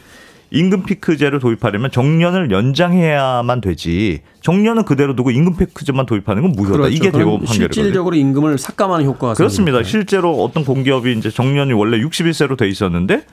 [0.51, 6.73] 임금 피크제를 도입하려면 정년을 연장해야만 되지 정년은 그대로 두고 임금 피크제만 도입하는 건 무효다.
[6.73, 6.93] 그렇죠.
[6.93, 7.73] 이게 대법원 판결이거든요.
[7.73, 9.77] 실질적으로 임금을 삭감하는 효과가 그렇습니다.
[9.77, 9.83] 생기니까요.
[9.89, 13.23] 실제로 어떤 공기업이 이제 정년이 원래 61세로 돼 있었는데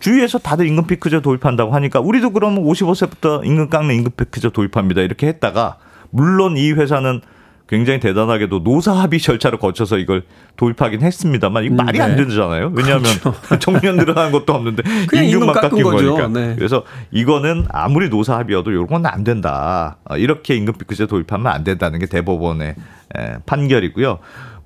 [0.00, 5.00] 주위에서 다들 임금 피크제 도입한다고 하니까 우리도 그러면 55세부터 임금 깎는 임금 피크제 도입합니다.
[5.02, 5.76] 이렇게 했다가
[6.10, 7.20] 물론 이 회사는
[7.68, 10.22] 굉장히 대단하게도 노사 합의 절차를 거쳐서 이걸
[10.56, 12.04] 도입하긴 했습니다만 이 말이 네.
[12.04, 12.72] 안 되잖아요.
[12.74, 13.04] 왜냐하면
[13.60, 14.82] 정년 늘어난 것도 없는데
[15.12, 15.82] 임금 임금만 깎인.
[15.82, 16.28] 거니까.
[16.28, 16.54] 네.
[16.56, 19.98] 그래서 이거는 아무리 노사 합의여도 이런 건 안 된다.
[20.08, 22.74] 어, 이렇게 임금 피크제 도입하면 안 된다는 게 대법원의
[23.16, 24.18] 에, 판결이고요.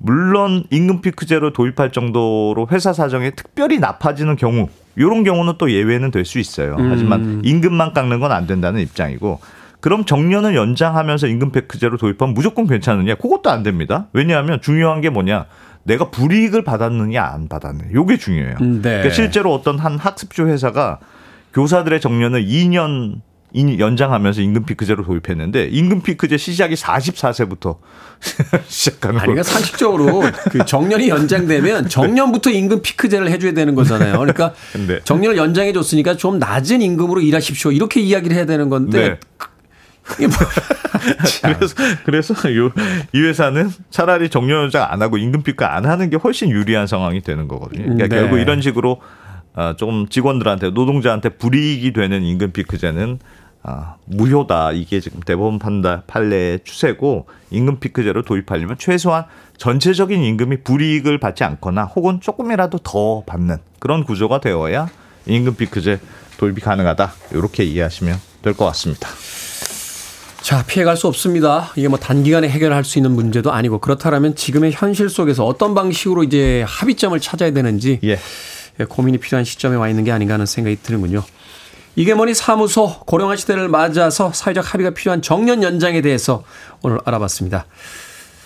[0.03, 6.25] 물론 임금 피크제로 도입할 정도로 회사 사정에 특별히 나빠지는 경우 이런 경우는 또 예외는 될
[6.25, 6.77] 수 있어요.
[6.79, 6.91] 음.
[6.91, 9.41] 하지만 임금만 깎는 건 안 된다는 입장이고
[9.81, 13.15] 그럼 정년을 연장하면서 임금 피크제로 도입하면 무조건 괜찮느냐?
[13.17, 14.07] 그것도 안 됩니다.
[14.13, 15.47] 왜냐하면 중요한 게 뭐냐?
[15.85, 17.91] 내가 불이익을 받았느냐 안 받았느냐.
[17.93, 18.57] 요게 중요해요.
[18.61, 18.91] 음, 네.
[18.91, 20.99] 그러니까 실제로 어떤 한 학습조 회사가
[21.55, 23.23] 교사들의 정년을 2년 인-
[23.55, 27.79] 연장하면서 임금 피크제로 도입했는데 임금 피크제 시작이 44세부터
[28.67, 34.19] 시작하는 아니, 그러니까 상식적으로 그 정년이 연장되면 정년부터 임금 피크제를 해줘야 되는 거잖아요.
[34.19, 37.73] 그러니까 근데- 정년을 연장해 줬으니까 좀 낮은 임금으로 일하십시오.
[37.73, 39.19] 이렇게 이야기를 해야 되는 건데
[40.19, 40.27] 네.
[40.27, 40.37] 뭐
[41.43, 41.75] 그래서
[42.05, 42.71] 그래서 요,
[43.13, 47.21] 이 회사는 차라리 정년 연장 안 하고 임금 피크 안 하는 게 훨씬 유리한 상황이
[47.21, 47.83] 되는 거거든요.
[47.85, 48.17] 그러니까 네.
[48.17, 49.01] 결국 이런 식으로
[49.55, 53.19] 어, 조금 직원들한테 노동자한테 불이익이 되는 임금 피크제는
[53.65, 54.73] 아, 무효다.
[54.73, 59.25] 이게 지금 대법원 판다 판례의 추세고 임금 피크제를 도입하려면 최소한
[59.57, 64.89] 전체적인 임금이 불이익을 받지 않거나 혹은 조금이라도 더 받는 그런 구조가 되어야
[65.27, 66.01] 임금 피크제
[66.39, 67.13] 도입이 가능하다.
[67.33, 69.09] 이렇게 이해하시면 될 것 같습니다.
[70.41, 71.71] 자, 피해갈 수 없습니다.
[71.77, 76.65] 이게 뭐 단기간에 해결할 수 있는 문제도 아니고 그렇다면 지금의 현실 속에서 어떤 방식으로 이제
[76.67, 78.19] 합의점을 찾아야 되는지 예.
[78.81, 81.23] 예, 고민이 필요한 시점에 와 있는 게 아닌가 하는 생각이 드는군요.
[81.97, 86.45] 이게 뭐니 사무소 고령화 시대를 맞아서 사회적 합의가 필요한 정년 연장에 대해서
[86.82, 87.66] 오늘 알아봤습니다.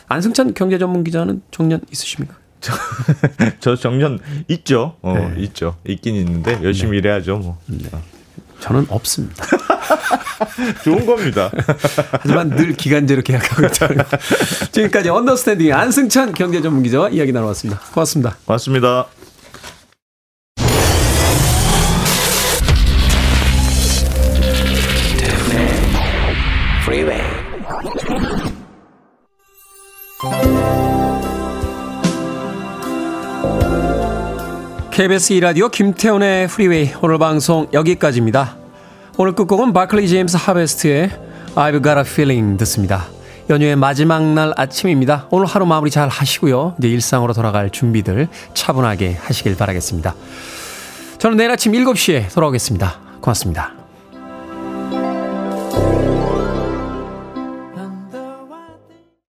[0.09, 2.37] 안승찬 경제 전문 기자는 정년 있으십니까?
[3.61, 4.19] 저 정년
[4.49, 4.97] 있죠.
[5.03, 5.43] 어, 네.
[5.45, 5.77] 있죠.
[5.87, 7.37] 있긴 있는데 열심히 일해야죠.
[7.37, 7.59] 뭐.
[8.61, 9.45] 저는 없습니다.
[10.83, 11.51] 좋은 겁니다.
[12.11, 14.05] 하지만 늘 기간제로 계약하고 있다는 거.
[14.73, 17.81] 지금까지 언더스탠딩 안승찬 경제 전문 기자와 이야기 나눠봤습니다.
[17.93, 18.37] 고맙습니다.
[18.47, 19.07] 고맙습니다.
[34.97, 38.57] KBS 2라디오 김태훈의 프리웨이 오늘 방송 여기까지입니다.
[39.19, 41.11] 오늘 끝곡은 바클리 제임스 하베스트의
[41.55, 43.05] I've Got a Feeling 듣습니다.
[43.51, 45.27] 연휴의 마지막 날 아침입니다.
[45.31, 46.77] 오늘 하루 마무리 잘 하시고요.
[46.79, 50.15] 이제 일상으로 돌아갈 준비들 차분하게 하시길 바라겠습니다.
[51.19, 52.99] 저는 내일 아침 7시에 돌아오겠습니다.
[53.21, 53.76] 고맙습니다.